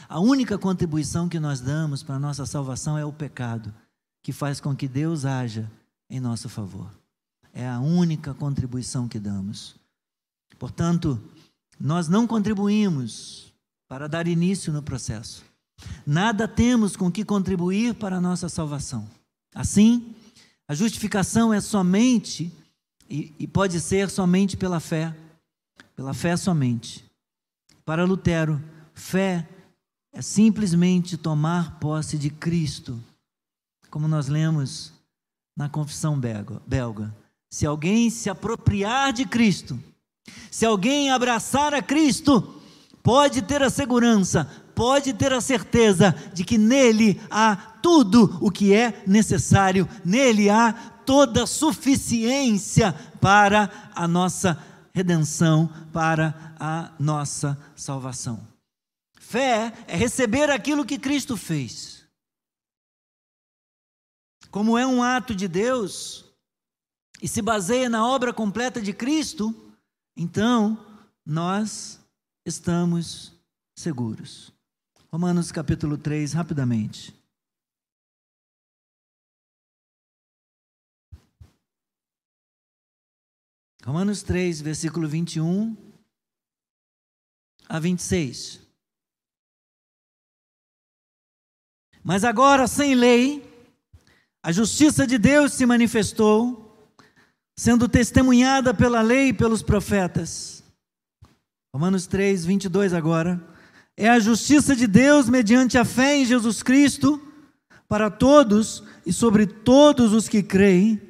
A 0.09 0.21
única 0.21 0.59
contribuição 0.59 1.29
que 1.29 1.41
nós 1.41 1.61
damos 1.61 2.03
para 2.03 2.17
a 2.17 2.21
nossa 2.21 2.47
salvação 2.47 2.97
é 2.97 3.05
o 3.05 3.13
pecado, 3.13 3.75
que 4.23 4.33
faz 4.33 4.61
com 4.61 4.75
que 4.75 4.87
Deus 4.87 5.25
haja 5.25 5.71
em 6.09 6.21
nosso 6.21 6.49
favor. 6.49 6.91
É 7.53 7.69
a 7.69 7.81
única 7.81 8.33
contribuição 8.33 9.09
que 9.09 9.19
damos. 9.19 9.75
Portanto, 10.59 11.21
nós 11.79 12.09
não 12.09 12.27
contribuímos 12.27 13.53
para 13.89 14.09
dar 14.09 14.27
início 14.27 14.73
no 14.73 14.83
processo. 14.83 15.45
Nada 16.07 16.49
temos 16.49 16.97
com 16.97 17.11
que 17.11 17.25
contribuir 17.25 17.95
para 17.95 18.17
a 18.17 18.21
nossa 18.21 18.49
salvação. 18.49 19.09
Assim, 19.55 20.15
a 20.67 20.75
justificação 20.75 21.53
é 21.53 21.61
somente 21.61 22.53
e, 23.09 23.33
e 23.39 23.47
pode 23.47 23.81
ser 23.81 24.11
somente 24.11 24.57
pela 24.57 24.81
fé 24.81 25.15
pela 25.95 26.15
fé 26.15 26.37
somente. 26.37 27.05
Para 27.85 28.05
Lutero, 28.05 28.63
fé 28.95 29.49
é 30.13 30.21
simplesmente 30.21 31.17
tomar 31.17 31.79
posse 31.79 32.19
de 32.19 32.31
Cristo, 32.31 33.01
como 33.91 34.09
nós 34.09 34.29
lemos 34.29 34.93
na 35.57 35.69
confissão 35.69 36.19
belga. 36.19 37.15
Se 37.51 37.67
alguém 37.67 38.09
se 38.11 38.31
apropriar 38.31 39.13
de 39.13 39.25
Cristo, 39.25 39.79
se 40.51 40.65
alguém 40.65 41.11
abraçar 41.11 41.75
a 41.75 41.83
Cristo, 41.83 42.61
pode 43.03 43.43
ter 43.43 43.63
a 43.63 43.71
segurança, 43.71 44.51
pode 44.75 45.13
ter 45.13 45.33
a 45.33 45.41
certeza 45.41 46.15
de 46.33 46.45
que 46.45 46.59
nele 46.59 47.21
há 47.31 47.57
tudo 47.83 48.39
o 48.41 48.51
que 48.51 48.75
é 48.75 49.03
necessário, 49.07 49.89
nele 50.05 50.49
há 50.49 50.73
toda 51.05 51.47
suficiência 51.47 52.93
para 53.21 53.71
a 53.95 54.07
nossa 54.07 54.59
redenção 54.93 55.69
para 55.93 56.55
a 56.59 56.93
nossa 56.99 57.59
salvação. 57.75 58.47
Fé 59.19 59.73
é 59.87 59.97
receber 59.97 60.51
aquilo 60.51 60.85
que 60.85 60.99
Cristo 60.99 61.37
fez. 61.37 62.07
Como 64.51 64.77
é 64.77 64.87
um 64.87 65.03
ato 65.03 65.35
de 65.35 65.49
Deus 65.49 66.27
e 67.23 67.27
se 67.27 67.41
baseia 67.41 67.89
na 67.89 68.07
obra 68.07 68.33
completa 68.33 68.83
de 68.83 68.93
Cristo, 68.93 69.55
então 70.15 70.79
nós 71.25 71.99
estamos 72.45 73.33
seguros. 73.75 74.53
Romanos 75.15 75.53
capítulo 75.53 75.99
3, 75.99 76.33
rapidamente. 76.33 77.15
Romanos 83.85 84.23
3, 84.23 84.63
versículo 84.63 85.07
21 85.07 85.77
a 87.69 87.79
26. 87.79 88.63
Mas 92.03 92.25
agora, 92.25 92.67
sem 92.67 92.95
lei, 92.95 93.45
a 94.43 94.51
justiça 94.51 95.07
de 95.07 95.19
Deus 95.19 95.53
se 95.53 95.67
manifestou, 95.67 96.91
sendo 97.59 97.87
testemunhada 97.87 98.73
pela 98.73 99.03
lei 99.03 99.29
e 99.29 99.35
pelos 99.35 99.63
profetas. 99.63 100.65
Romanos 101.75 102.07
3, 102.07 102.47
22 102.47 102.95
agora. 102.95 103.52
É 103.97 104.09
a 104.09 104.19
justiça 104.19 104.75
de 104.75 104.87
Deus 104.87 105.29
mediante 105.29 105.77
a 105.77 105.85
fé 105.85 106.17
em 106.17 106.25
Jesus 106.25 106.63
Cristo 106.63 107.21
para 107.89 108.11
todos 108.11 108.83
e 109.05 109.13
sobre 109.13 109.47
todos 109.47 110.13
os 110.13 110.29
que 110.29 110.43
creem, 110.43 111.01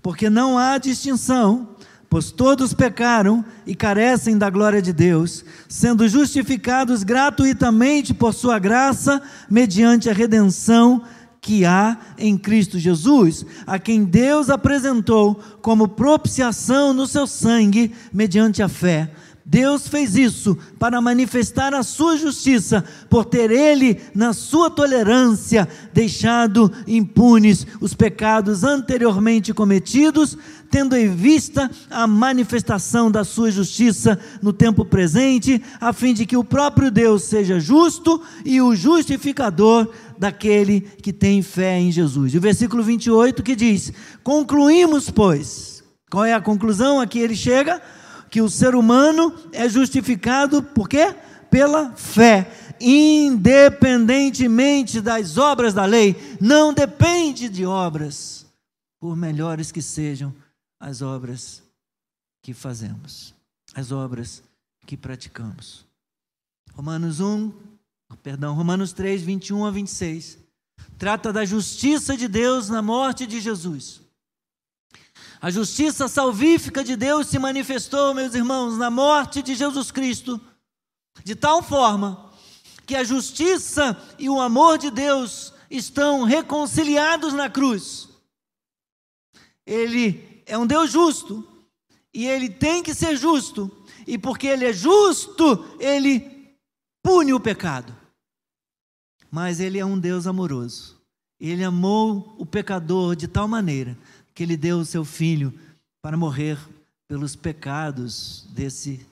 porque 0.00 0.30
não 0.30 0.56
há 0.56 0.78
distinção 0.78 1.74
pois 2.14 2.30
todos 2.30 2.72
pecaram 2.72 3.44
e 3.66 3.74
carecem 3.74 4.38
da 4.38 4.48
glória 4.48 4.80
de 4.80 4.92
Deus, 4.92 5.44
sendo 5.68 6.08
justificados 6.08 7.02
gratuitamente 7.02 8.14
por 8.14 8.32
sua 8.32 8.56
graça, 8.56 9.20
mediante 9.50 10.08
a 10.08 10.12
redenção 10.12 11.02
que 11.40 11.64
há 11.64 11.98
em 12.16 12.38
Cristo 12.38 12.78
Jesus, 12.78 13.44
a 13.66 13.80
quem 13.80 14.04
Deus 14.04 14.48
apresentou 14.48 15.34
como 15.60 15.88
propiciação 15.88 16.94
no 16.94 17.04
seu 17.08 17.26
sangue, 17.26 17.92
mediante 18.12 18.62
a 18.62 18.68
fé 18.68 19.10
Deus 19.46 19.86
fez 19.86 20.16
isso 20.16 20.56
para 20.78 21.02
manifestar 21.02 21.74
a 21.74 21.82
sua 21.82 22.16
justiça, 22.16 22.82
por 23.10 23.26
ter 23.26 23.50
Ele, 23.50 24.00
na 24.14 24.32
sua 24.32 24.70
tolerância, 24.70 25.68
deixado 25.92 26.72
impunes 26.86 27.66
os 27.78 27.92
pecados 27.92 28.64
anteriormente 28.64 29.52
cometidos, 29.52 30.38
tendo 30.70 30.96
em 30.96 31.14
vista 31.14 31.70
a 31.90 32.06
manifestação 32.06 33.10
da 33.10 33.22
sua 33.22 33.50
justiça 33.50 34.18
no 34.40 34.50
tempo 34.50 34.82
presente, 34.82 35.62
a 35.78 35.92
fim 35.92 36.14
de 36.14 36.24
que 36.24 36.38
o 36.38 36.42
próprio 36.42 36.90
Deus 36.90 37.24
seja 37.24 37.60
justo 37.60 38.22
e 38.46 38.62
o 38.62 38.74
justificador 38.74 39.90
daquele 40.18 40.80
que 40.80 41.12
tem 41.12 41.42
fé 41.42 41.78
em 41.78 41.92
Jesus. 41.92 42.32
E 42.32 42.38
o 42.38 42.40
versículo 42.40 42.82
28 42.82 43.42
que 43.42 43.54
diz: 43.54 43.92
Concluímos, 44.22 45.10
pois, 45.10 45.84
qual 46.10 46.24
é 46.24 46.32
a 46.32 46.40
conclusão 46.40 46.98
a 46.98 47.06
que 47.06 47.18
ele 47.18 47.36
chega? 47.36 47.82
Que 48.34 48.42
o 48.42 48.50
ser 48.50 48.74
humano 48.74 49.32
é 49.52 49.68
justificado 49.68 50.60
por 50.60 50.88
quê? 50.88 51.14
Pela 51.48 51.94
fé, 51.94 52.50
independentemente 52.80 55.00
das 55.00 55.38
obras 55.38 55.72
da 55.72 55.84
lei, 55.84 56.16
não 56.40 56.74
depende 56.74 57.48
de 57.48 57.64
obras, 57.64 58.44
por 58.98 59.16
melhores 59.16 59.70
que 59.70 59.80
sejam 59.80 60.34
as 60.80 61.00
obras 61.00 61.62
que 62.42 62.52
fazemos, 62.52 63.32
as 63.72 63.92
obras 63.92 64.42
que 64.84 64.96
praticamos. 64.96 65.86
Romanos 66.72 67.20
1, 67.20 67.52
perdão, 68.20 68.56
Romanos 68.56 68.92
3, 68.92 69.22
21 69.22 69.64
a 69.64 69.70
26. 69.70 70.38
Trata 70.98 71.32
da 71.32 71.44
justiça 71.44 72.16
de 72.16 72.26
Deus 72.26 72.68
na 72.68 72.82
morte 72.82 73.28
de 73.28 73.40
Jesus. 73.40 74.02
A 75.44 75.50
justiça 75.50 76.08
salvífica 76.08 76.82
de 76.82 76.96
Deus 76.96 77.26
se 77.26 77.38
manifestou, 77.38 78.14
meus 78.14 78.34
irmãos, 78.34 78.78
na 78.78 78.90
morte 78.90 79.42
de 79.42 79.54
Jesus 79.54 79.90
Cristo, 79.90 80.40
de 81.22 81.34
tal 81.34 81.62
forma 81.62 82.32
que 82.86 82.96
a 82.96 83.04
justiça 83.04 83.94
e 84.18 84.26
o 84.30 84.40
amor 84.40 84.78
de 84.78 84.90
Deus 84.90 85.52
estão 85.70 86.24
reconciliados 86.24 87.34
na 87.34 87.50
cruz. 87.50 88.08
Ele 89.66 90.42
é 90.46 90.56
um 90.56 90.66
Deus 90.66 90.90
justo 90.90 91.46
e 92.14 92.26
ele 92.26 92.48
tem 92.48 92.82
que 92.82 92.94
ser 92.94 93.14
justo, 93.14 93.70
e 94.06 94.16
porque 94.16 94.46
ele 94.46 94.64
é 94.64 94.72
justo, 94.72 95.62
ele 95.78 96.56
pune 97.02 97.34
o 97.34 97.38
pecado. 97.38 97.94
Mas 99.30 99.60
ele 99.60 99.78
é 99.78 99.84
um 99.84 99.98
Deus 99.98 100.26
amoroso. 100.26 100.98
Ele 101.38 101.62
amou 101.62 102.34
o 102.38 102.46
pecador 102.46 103.14
de 103.14 103.28
tal 103.28 103.46
maneira 103.46 103.98
que 104.34 104.42
ele 104.42 104.56
deu 104.56 104.78
o 104.78 104.84
seu 104.84 105.04
filho 105.04 105.52
para 106.02 106.16
morrer 106.16 106.58
pelos 107.08 107.36
pecados 107.36 108.46
desse, 108.50 109.06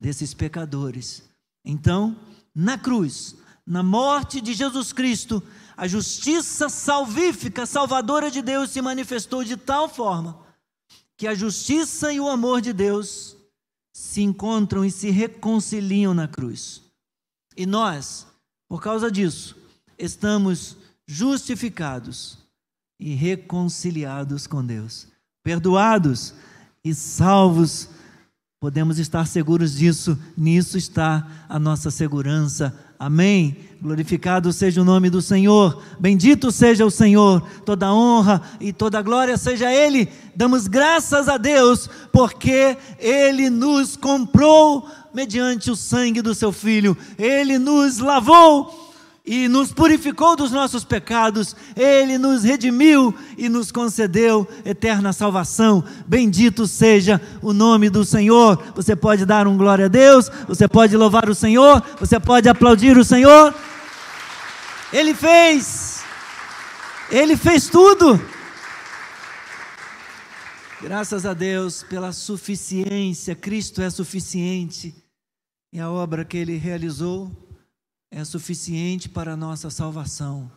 desses 0.00 0.34
pecadores. 0.34 1.22
Então, 1.64 2.16
na 2.54 2.76
cruz, 2.76 3.34
na 3.66 3.82
morte 3.82 4.40
de 4.40 4.52
Jesus 4.52 4.92
Cristo, 4.92 5.42
a 5.76 5.88
justiça 5.88 6.68
salvífica, 6.68 7.66
salvadora 7.66 8.30
de 8.30 8.42
Deus 8.42 8.70
se 8.70 8.80
manifestou 8.80 9.42
de 9.42 9.56
tal 9.56 9.88
forma 9.88 10.46
que 11.16 11.26
a 11.26 11.34
justiça 11.34 12.12
e 12.12 12.20
o 12.20 12.28
amor 12.28 12.60
de 12.60 12.72
Deus 12.72 13.36
se 13.92 14.20
encontram 14.22 14.84
e 14.84 14.90
se 14.90 15.10
reconciliam 15.10 16.12
na 16.12 16.28
cruz. 16.28 16.82
E 17.56 17.64
nós, 17.64 18.26
por 18.68 18.82
causa 18.82 19.10
disso, 19.10 19.56
estamos 19.98 20.76
justificados 21.06 22.45
e 22.98 23.14
reconciliados 23.14 24.46
com 24.46 24.64
Deus, 24.64 25.08
perdoados 25.42 26.34
e 26.84 26.94
salvos. 26.94 27.88
Podemos 28.60 28.98
estar 28.98 29.26
seguros 29.26 29.76
disso, 29.76 30.18
nisso 30.36 30.78
está 30.78 31.46
a 31.48 31.58
nossa 31.58 31.90
segurança 31.90 32.86
Amém. 32.98 33.56
Glorificado 33.80 34.52
seja 34.54 34.80
o 34.80 34.84
nome 34.84 35.10
do 35.10 35.20
Senhor, 35.20 35.82
bendito 36.00 36.50
seja 36.50 36.84
o 36.86 36.90
Senhor, 36.90 37.42
toda 37.64 37.92
honra 37.92 38.40
e 38.58 38.72
toda 38.72 39.02
glória 39.02 39.36
seja 39.36 39.72
Ele. 39.72 40.08
Damos 40.34 40.66
graças 40.66 41.28
a 41.28 41.36
Deus, 41.36 41.88
porque 42.10 42.76
Ele 42.98 43.50
nos 43.50 43.94
comprou 43.94 44.88
mediante 45.12 45.70
o 45.70 45.76
sangue 45.76 46.22
do 46.22 46.34
Seu 46.34 46.52
Filho, 46.52 46.96
Ele 47.18 47.58
nos 47.58 47.98
lavou 47.98 48.85
e 49.26 49.48
nos 49.48 49.72
purificou 49.72 50.36
dos 50.36 50.52
nossos 50.52 50.84
pecados, 50.84 51.56
Ele 51.74 52.16
nos 52.16 52.44
redimiu 52.44 53.12
e 53.36 53.48
nos 53.48 53.72
concedeu 53.72 54.46
eterna 54.64 55.12
salvação. 55.12 55.82
Bendito 56.06 56.66
seja 56.66 57.20
o 57.42 57.52
nome 57.52 57.90
do 57.90 58.04
Senhor. 58.04 58.62
Você 58.76 58.94
pode 58.94 59.26
dar 59.26 59.48
um 59.48 59.56
glória 59.56 59.86
a 59.86 59.88
Deus, 59.88 60.30
você 60.46 60.68
pode 60.68 60.96
louvar 60.96 61.28
o 61.28 61.34
Senhor, 61.34 61.82
você 61.98 62.20
pode 62.20 62.48
aplaudir 62.48 62.96
o 62.96 63.04
Senhor. 63.04 63.52
Ele 64.92 65.12
fez, 65.12 66.04
Ele 67.10 67.36
fez 67.36 67.68
tudo. 67.68 68.20
Graças 70.80 71.26
a 71.26 71.34
Deus 71.34 71.82
pela 71.82 72.12
suficiência, 72.12 73.34
Cristo 73.34 73.82
é 73.82 73.90
suficiente 73.90 74.94
e 75.72 75.80
a 75.80 75.90
obra 75.90 76.24
que 76.24 76.36
Ele 76.36 76.56
realizou 76.56 77.45
é 78.16 78.24
suficiente 78.24 79.10
para 79.10 79.34
a 79.34 79.36
nossa 79.36 79.68
salvação. 79.68 80.50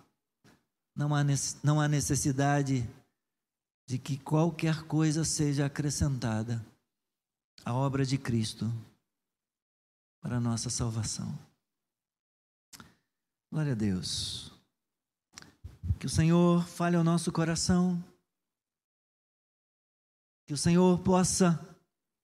Não 0.96 1.14
há, 1.14 1.26
não 1.62 1.82
há 1.82 1.90
necessidade 1.90 2.90
de 3.86 4.00
que 4.00 4.18
qualquer 4.18 4.84
coisa 4.84 5.26
seja 5.26 5.66
acrescentada 5.66 6.66
à 7.66 7.74
obra 7.74 8.06
de 8.06 8.18
Cristo 8.18 8.72
para 10.22 10.38
a 10.38 10.40
nossa 10.40 10.70
salvação. 10.70 11.38
Glória 13.52 13.74
a 13.74 13.76
Deus. 13.76 14.54
Que 16.00 16.06
o 16.06 16.10
Senhor 16.10 16.66
fale 16.66 16.96
ao 16.96 17.04
nosso 17.04 17.30
coração, 17.30 18.02
que 20.48 20.54
o 20.54 20.58
Senhor 20.58 20.98
possa 21.00 21.60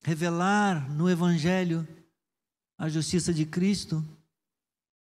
revelar 0.01 0.89
no 0.91 1.09
Evangelho 1.09 1.85
a 2.77 2.87
justiça 2.87 3.33
de 3.33 3.45
Cristo 3.45 4.01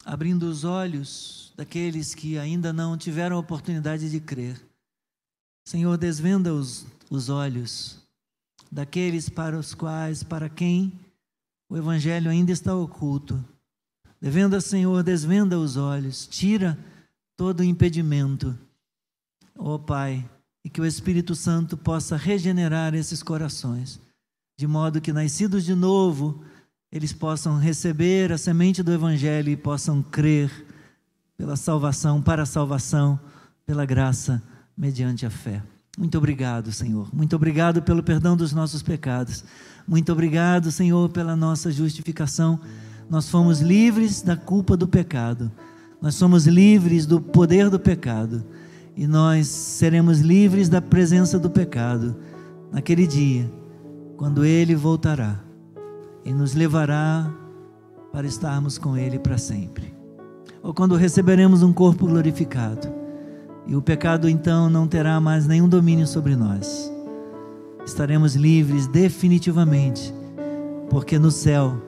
abrindo 0.07 0.43
os 0.43 0.63
olhos 0.63 1.51
daqueles 1.57 2.15
que 2.15 2.37
ainda 2.37 2.71
não 2.71 2.97
tiveram 2.97 3.35
a 3.35 3.39
oportunidade 3.39 4.09
de 4.09 4.21
crer. 4.21 4.57
Senhor, 5.67 5.97
desvenda 5.97 6.53
os, 6.53 6.85
os 7.09 7.27
olhos 7.27 8.01
daqueles 8.71 9.27
para 9.27 9.59
os 9.59 9.73
quais, 9.73 10.23
para 10.23 10.47
quem 10.47 10.97
o 11.69 11.75
Evangelho 11.75 12.31
ainda 12.31 12.53
está 12.53 12.73
oculto. 12.73 13.43
Devenda, 14.21 14.61
Senhor, 14.61 15.03
desvenda 15.03 15.59
os 15.59 15.75
olhos, 15.75 16.25
tira 16.25 16.79
todo 17.35 17.59
o 17.59 17.65
impedimento. 17.65 18.57
Ó 19.57 19.75
oh, 19.75 19.79
Pai, 19.79 20.27
e 20.63 20.69
que 20.69 20.79
o 20.79 20.85
Espírito 20.85 21.35
Santo 21.35 21.75
possa 21.75 22.15
regenerar 22.15 22.95
esses 22.95 23.21
corações, 23.21 23.99
de 24.57 24.65
modo 24.65 25.01
que, 25.01 25.11
nascidos 25.11 25.65
de 25.65 25.75
novo, 25.75 26.45
eles 26.91 27.11
possam 27.11 27.57
receber 27.57 28.31
a 28.31 28.37
semente 28.37 28.81
do 28.81 28.93
Evangelho 28.93 29.49
e 29.49 29.57
possam 29.57 30.01
crer 30.01 30.49
pela 31.37 31.55
salvação, 31.55 32.21
para 32.21 32.43
a 32.43 32.45
salvação, 32.45 33.19
pela 33.65 33.85
graça, 33.85 34.41
mediante 34.75 35.25
a 35.25 35.29
fé. 35.29 35.61
Muito 35.97 36.17
obrigado, 36.17 36.71
Senhor. 36.71 37.07
Muito 37.13 37.35
obrigado 37.35 37.81
pelo 37.81 38.01
perdão 38.01 38.37
dos 38.37 38.53
nossos 38.53 38.81
pecados. 38.81 39.43
Muito 39.87 40.11
obrigado, 40.11 40.71
Senhor, 40.71 41.09
pela 41.09 41.35
nossa 41.35 41.71
justificação. 41.71 42.59
Nós 43.09 43.29
fomos 43.29 43.59
livres 43.59 44.21
da 44.21 44.37
culpa 44.37 44.77
do 44.77 44.87
pecado. 44.87 45.51
Nós 46.01 46.15
somos 46.15 46.45
livres 46.45 47.05
do 47.05 47.19
poder 47.19 47.69
do 47.69 47.79
pecado. 47.79 48.45
E 48.95 49.05
nós 49.05 49.47
seremos 49.47 50.19
livres 50.19 50.69
da 50.69 50.81
presença 50.81 51.37
do 51.37 51.49
pecado 51.49 52.15
naquele 52.71 53.05
dia, 53.05 53.51
quando 54.17 54.43
ele 54.43 54.75
voltará 54.75 55.46
e 56.27 56.33
nos 56.33 56.53
levará 56.53 57.31
para 58.11 58.27
estarmos 58.27 58.77
com 58.77 58.97
Ele 58.97 59.17
para 59.17 59.37
sempre. 59.37 59.95
Ou 60.61 60.73
quando 60.73 60.97
receberemos 60.97 61.63
um 61.63 61.71
corpo 61.71 62.05
glorificado, 62.05 62.89
e 63.65 63.73
o 63.77 63.81
pecado 63.81 64.27
então 64.27 64.69
não 64.69 64.87
terá 64.87 65.21
mais 65.21 65.47
nenhum 65.47 65.69
domínio 65.69 66.05
sobre 66.05 66.35
nós. 66.35 66.91
Estaremos 67.85 68.35
livres 68.35 68.87
definitivamente, 68.87 70.13
porque 70.89 71.17
no 71.17 71.31
céu, 71.31 71.81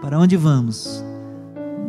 para 0.00 0.18
onde 0.18 0.38
vamos? 0.38 1.04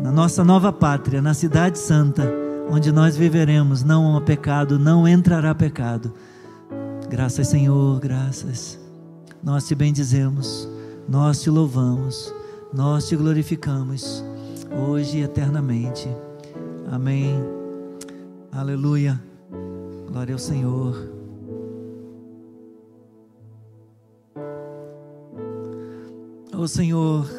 Na 0.04 0.12
nossa 0.12 0.44
nova 0.44 0.74
pátria, 0.74 1.22
na 1.22 1.34
Cidade 1.34 1.80
Santa, 1.80 2.30
onde 2.70 2.92
nós 2.92 3.16
viveremos, 3.16 3.82
não 3.82 4.18
há 4.18 4.22
pecado, 4.22 4.78
não 4.78 5.08
entrará 5.08 5.56
pecado. 5.56 6.14
Graças, 7.10 7.48
Senhor, 7.48 7.98
graças. 8.02 8.78
Nós 9.42 9.66
te 9.66 9.74
bendizemos 9.74 10.68
nós 11.08 11.42
te 11.42 11.50
louvamos, 11.50 12.34
nós 12.74 13.08
te 13.08 13.16
glorificamos, 13.16 14.24
hoje 14.86 15.20
e 15.20 15.24
eternamente. 15.24 16.10
Amém. 16.92 17.34
Aleluia. 18.52 19.22
Glória 20.08 20.34
ao 20.34 20.40
Senhor. 20.40 20.96
Ô 26.54 26.62
oh, 26.62 26.68
Senhor, 26.68 27.30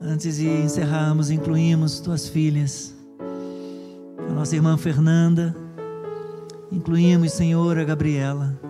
antes 0.00 0.36
de 0.36 0.48
encerrarmos, 0.48 1.30
incluímos 1.30 2.00
tuas 2.00 2.28
filhas, 2.28 2.94
a 4.28 4.32
nossa 4.32 4.56
irmã 4.56 4.76
Fernanda, 4.76 5.56
incluímos, 6.72 7.32
Senhor, 7.32 7.78
a 7.78 7.84
Gabriela 7.84 8.65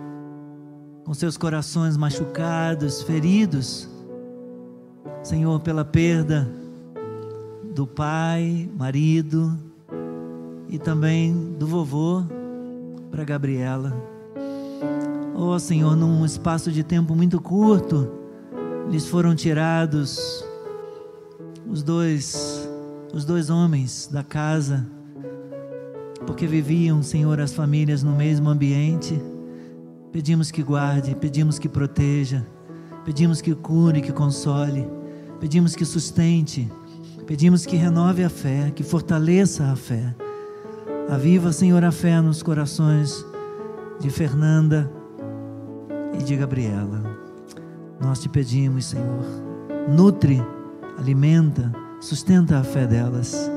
com 1.07 1.13
seus 1.13 1.37
corações 1.37 1.95
machucados, 1.95 3.01
feridos, 3.01 3.87
Senhor, 5.23 5.57
pela 5.61 5.85
perda 5.85 6.45
do 7.73 7.87
pai, 7.87 8.69
marido 8.77 9.57
e 10.67 10.77
também 10.77 11.33
do 11.57 11.65
vovô 11.65 12.25
para 13.09 13.23
Gabriela. 13.23 13.95
Oh, 15.33 15.57
Senhor, 15.57 15.95
num 15.95 16.25
espaço 16.25 16.73
de 16.73 16.83
tempo 16.83 17.15
muito 17.15 17.39
curto, 17.39 18.11
lhes 18.89 19.07
foram 19.07 19.33
tirados 19.33 20.43
os 21.69 21.81
dois 21.83 22.69
os 23.13 23.23
dois 23.23 23.49
homens 23.49 24.09
da 24.11 24.23
casa, 24.23 24.85
porque 26.25 26.45
viviam, 26.45 27.01
Senhor, 27.01 27.39
as 27.39 27.53
famílias 27.53 28.03
no 28.03 28.13
mesmo 28.13 28.49
ambiente 28.49 29.17
Pedimos 30.11 30.51
que 30.51 30.63
guarde, 30.63 31.15
pedimos 31.15 31.59
que 31.59 31.69
proteja, 31.69 32.45
pedimos 33.05 33.41
que 33.41 33.53
cure, 33.53 34.01
que 34.01 34.11
console, 34.11 34.87
pedimos 35.39 35.75
que 35.75 35.85
sustente, 35.85 36.69
Pedimos 37.27 37.65
que 37.65 37.75
renove 37.75 38.23
a 38.23 38.29
fé, 38.29 38.71
que 38.73 38.83
fortaleça 38.83 39.65
a 39.65 39.75
fé. 39.75 40.15
Aviva, 41.09 41.51
Senhor, 41.51 41.83
a 41.83 41.91
fé 41.91 42.21
nos 42.21 42.41
corações 42.41 43.13
de 43.99 44.09
Fernanda 44.09 44.89
e 46.17 46.23
de 46.23 46.37
Gabriela. 46.37 47.03
Nós 47.99 48.21
te 48.21 48.29
pedimos, 48.29 48.85
Senhor, 48.85 49.25
nutre, 49.89 50.41
alimenta, 50.97 51.69
sustenta 51.99 52.59
a 52.59 52.63
fé 52.63 52.87
delas. 52.87 53.51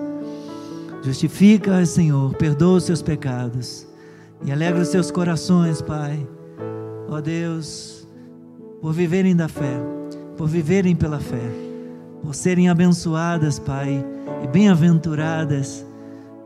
Justifica, 1.04 1.86
Senhor, 1.86 2.34
perdoa 2.34 2.78
os 2.78 2.84
seus 2.84 3.00
pecados 3.00 3.86
e 4.44 4.50
alegra 4.50 4.82
os 4.82 4.88
seus 4.88 5.12
corações, 5.12 5.80
Pai. 5.80 6.26
Ó 7.10 7.20
Deus, 7.20 8.06
por 8.80 8.92
viverem 8.92 9.34
da 9.34 9.48
fé, 9.48 9.80
por 10.36 10.46
viverem 10.46 10.94
pela 10.94 11.18
fé, 11.18 11.50
por 12.22 12.36
serem 12.36 12.68
abençoadas, 12.68 13.58
Pai, 13.58 14.04
e 14.44 14.46
bem-aventuradas, 14.46 15.84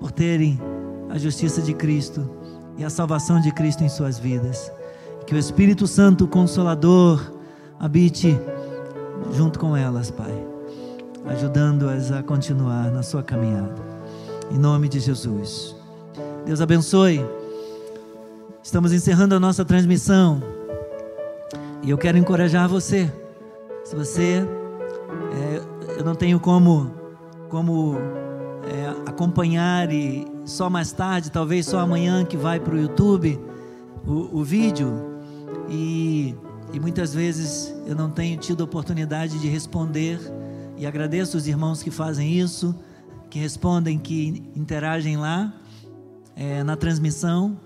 por 0.00 0.10
terem 0.10 0.58
a 1.10 1.18
justiça 1.18 1.60
de 1.60 1.74
Cristo 1.74 2.28
e 2.78 2.84
a 2.84 2.88
salvação 2.88 3.42
de 3.42 3.52
Cristo 3.52 3.84
em 3.84 3.90
suas 3.90 4.18
vidas. 4.18 4.72
Que 5.26 5.34
o 5.34 5.38
Espírito 5.38 5.86
Santo 5.86 6.26
Consolador 6.26 7.20
habite 7.78 8.34
junto 9.32 9.58
com 9.58 9.76
elas, 9.76 10.10
Pai, 10.10 10.34
ajudando-as 11.26 12.10
a 12.10 12.22
continuar 12.22 12.90
na 12.90 13.02
sua 13.02 13.22
caminhada. 13.22 13.82
Em 14.50 14.58
nome 14.58 14.88
de 14.88 14.98
Jesus. 14.98 15.76
Deus 16.46 16.62
abençoe. 16.62 17.43
Estamos 18.64 18.94
encerrando 18.94 19.34
a 19.34 19.38
nossa 19.38 19.62
transmissão. 19.62 20.42
E 21.82 21.90
eu 21.90 21.98
quero 21.98 22.16
encorajar 22.16 22.66
você. 22.66 23.12
Se 23.84 23.94
você, 23.94 24.42
é, 25.34 25.98
eu 25.98 26.02
não 26.02 26.14
tenho 26.14 26.40
como, 26.40 26.90
como 27.50 27.98
é, 28.66 28.88
acompanhar 29.06 29.92
e 29.92 30.26
só 30.46 30.70
mais 30.70 30.92
tarde, 30.92 31.30
talvez 31.30 31.66
só 31.66 31.78
amanhã 31.78 32.24
que 32.24 32.38
vai 32.38 32.58
para 32.58 32.74
o 32.74 32.80
YouTube 32.80 33.38
o, 34.06 34.42
vídeo 34.42 35.20
e, 35.68 36.34
e 36.72 36.80
muitas 36.80 37.12
vezes 37.12 37.74
eu 37.86 37.94
não 37.94 38.08
tenho 38.08 38.38
tido 38.38 38.62
oportunidade 38.62 39.38
de 39.40 39.46
responder 39.46 40.18
e 40.78 40.86
agradeço 40.86 41.36
os 41.36 41.46
irmãos 41.46 41.82
que 41.82 41.90
fazem 41.90 42.32
isso, 42.32 42.74
que 43.28 43.38
respondem, 43.38 43.98
que 43.98 44.42
interagem 44.56 45.18
lá 45.18 45.52
é, 46.34 46.64
na 46.64 46.76
transmissão, 46.76 47.58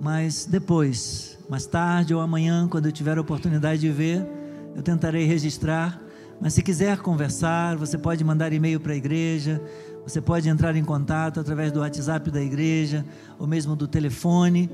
mas 0.00 0.46
depois, 0.46 1.38
mais 1.48 1.66
tarde 1.66 2.14
ou 2.14 2.20
amanhã, 2.20 2.68
quando 2.68 2.86
eu 2.86 2.92
tiver 2.92 3.16
a 3.18 3.20
oportunidade 3.20 3.80
de 3.80 3.90
ver, 3.90 4.26
eu 4.74 4.82
tentarei 4.82 5.24
registrar. 5.24 6.00
Mas 6.40 6.54
se 6.54 6.62
quiser 6.62 6.98
conversar, 6.98 7.76
você 7.76 7.96
pode 7.96 8.24
mandar 8.24 8.52
e-mail 8.52 8.80
para 8.80 8.92
a 8.92 8.96
igreja, 8.96 9.62
você 10.02 10.20
pode 10.20 10.48
entrar 10.48 10.76
em 10.76 10.84
contato 10.84 11.40
através 11.40 11.72
do 11.72 11.80
WhatsApp 11.80 12.30
da 12.30 12.42
igreja 12.42 13.04
ou 13.38 13.46
mesmo 13.46 13.74
do 13.74 13.88
telefone 13.88 14.70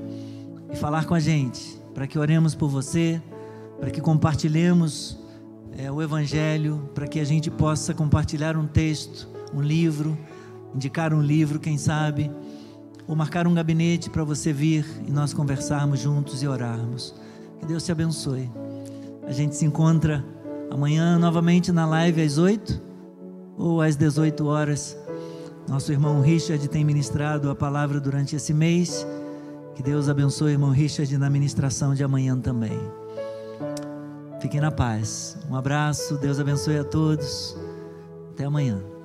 e 0.71 0.75
falar 0.75 1.05
com 1.05 1.13
a 1.13 1.19
gente, 1.19 1.79
para 1.93 2.07
que 2.07 2.19
oremos 2.19 2.55
por 2.55 2.69
você, 2.69 3.21
para 3.79 3.89
que 3.91 4.01
compartilhemos 4.01 5.17
é, 5.77 5.91
o 5.91 6.01
Evangelho, 6.01 6.89
para 6.93 7.07
que 7.07 7.19
a 7.19 7.23
gente 7.23 7.49
possa 7.49 7.93
compartilhar 7.93 8.57
um 8.57 8.67
texto, 8.67 9.29
um 9.53 9.61
livro, 9.61 10.17
indicar 10.75 11.13
um 11.13 11.21
livro, 11.21 11.59
quem 11.59 11.77
sabe, 11.77 12.31
ou 13.07 13.15
marcar 13.15 13.47
um 13.47 13.53
gabinete 13.53 14.09
para 14.09 14.23
você 14.23 14.51
vir 14.53 14.85
e 15.07 15.11
nós 15.11 15.33
conversarmos 15.33 15.99
juntos 15.99 16.41
e 16.43 16.47
orarmos. 16.47 17.13
Que 17.59 17.65
Deus 17.65 17.83
te 17.83 17.91
abençoe. 17.91 18.49
A 19.27 19.31
gente 19.31 19.55
se 19.55 19.65
encontra 19.65 20.23
amanhã 20.69 21.17
novamente 21.17 21.71
na 21.71 21.85
live 21.85 22.21
às 22.21 22.37
8 22.37 22.81
ou 23.57 23.81
às 23.81 23.95
18 23.95 24.45
horas 24.45 24.97
nosso 25.67 25.91
irmão 25.91 26.21
Richard 26.21 26.67
tem 26.67 26.83
ministrado 26.83 27.49
a 27.49 27.55
palavra 27.55 27.99
durante 27.99 28.35
esse 28.35 28.53
mês. 28.53 29.07
Que 29.75 29.81
Deus 29.81 30.09
abençoe 30.09 30.51
o 30.51 30.53
irmão 30.55 30.71
Richard 30.71 31.17
na 31.17 31.29
ministração 31.29 31.93
de 31.93 32.03
amanhã 32.03 32.37
também. 32.37 32.77
Fiquem 34.41 34.59
na 34.59 34.71
paz. 34.71 35.37
Um 35.49 35.55
abraço, 35.55 36.17
Deus 36.17 36.39
abençoe 36.39 36.77
a 36.77 36.83
todos. 36.83 37.55
Até 38.33 38.45
amanhã. 38.45 39.00